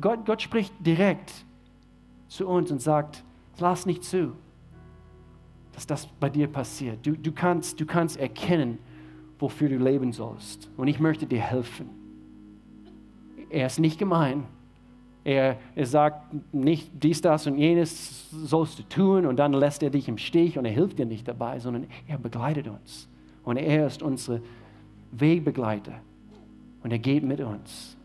[0.00, 1.44] Gott, Gott spricht direkt
[2.28, 3.24] zu uns und sagt,
[3.58, 4.32] lass nicht zu,
[5.72, 7.04] dass das bei dir passiert.
[7.04, 8.78] Du, du, kannst, du kannst erkennen,
[9.38, 10.70] wofür du leben sollst.
[10.76, 11.90] Und ich möchte dir helfen.
[13.50, 14.44] Er ist nicht gemein.
[15.24, 19.90] Er, er sagt nicht dies, das und jenes sollst du tun und dann lässt er
[19.90, 23.08] dich im Stich und er hilft dir nicht dabei, sondern er begleitet uns.
[23.42, 24.40] Und er ist unser
[25.12, 25.94] Wegbegleiter.
[26.82, 27.96] Und er geht mit uns.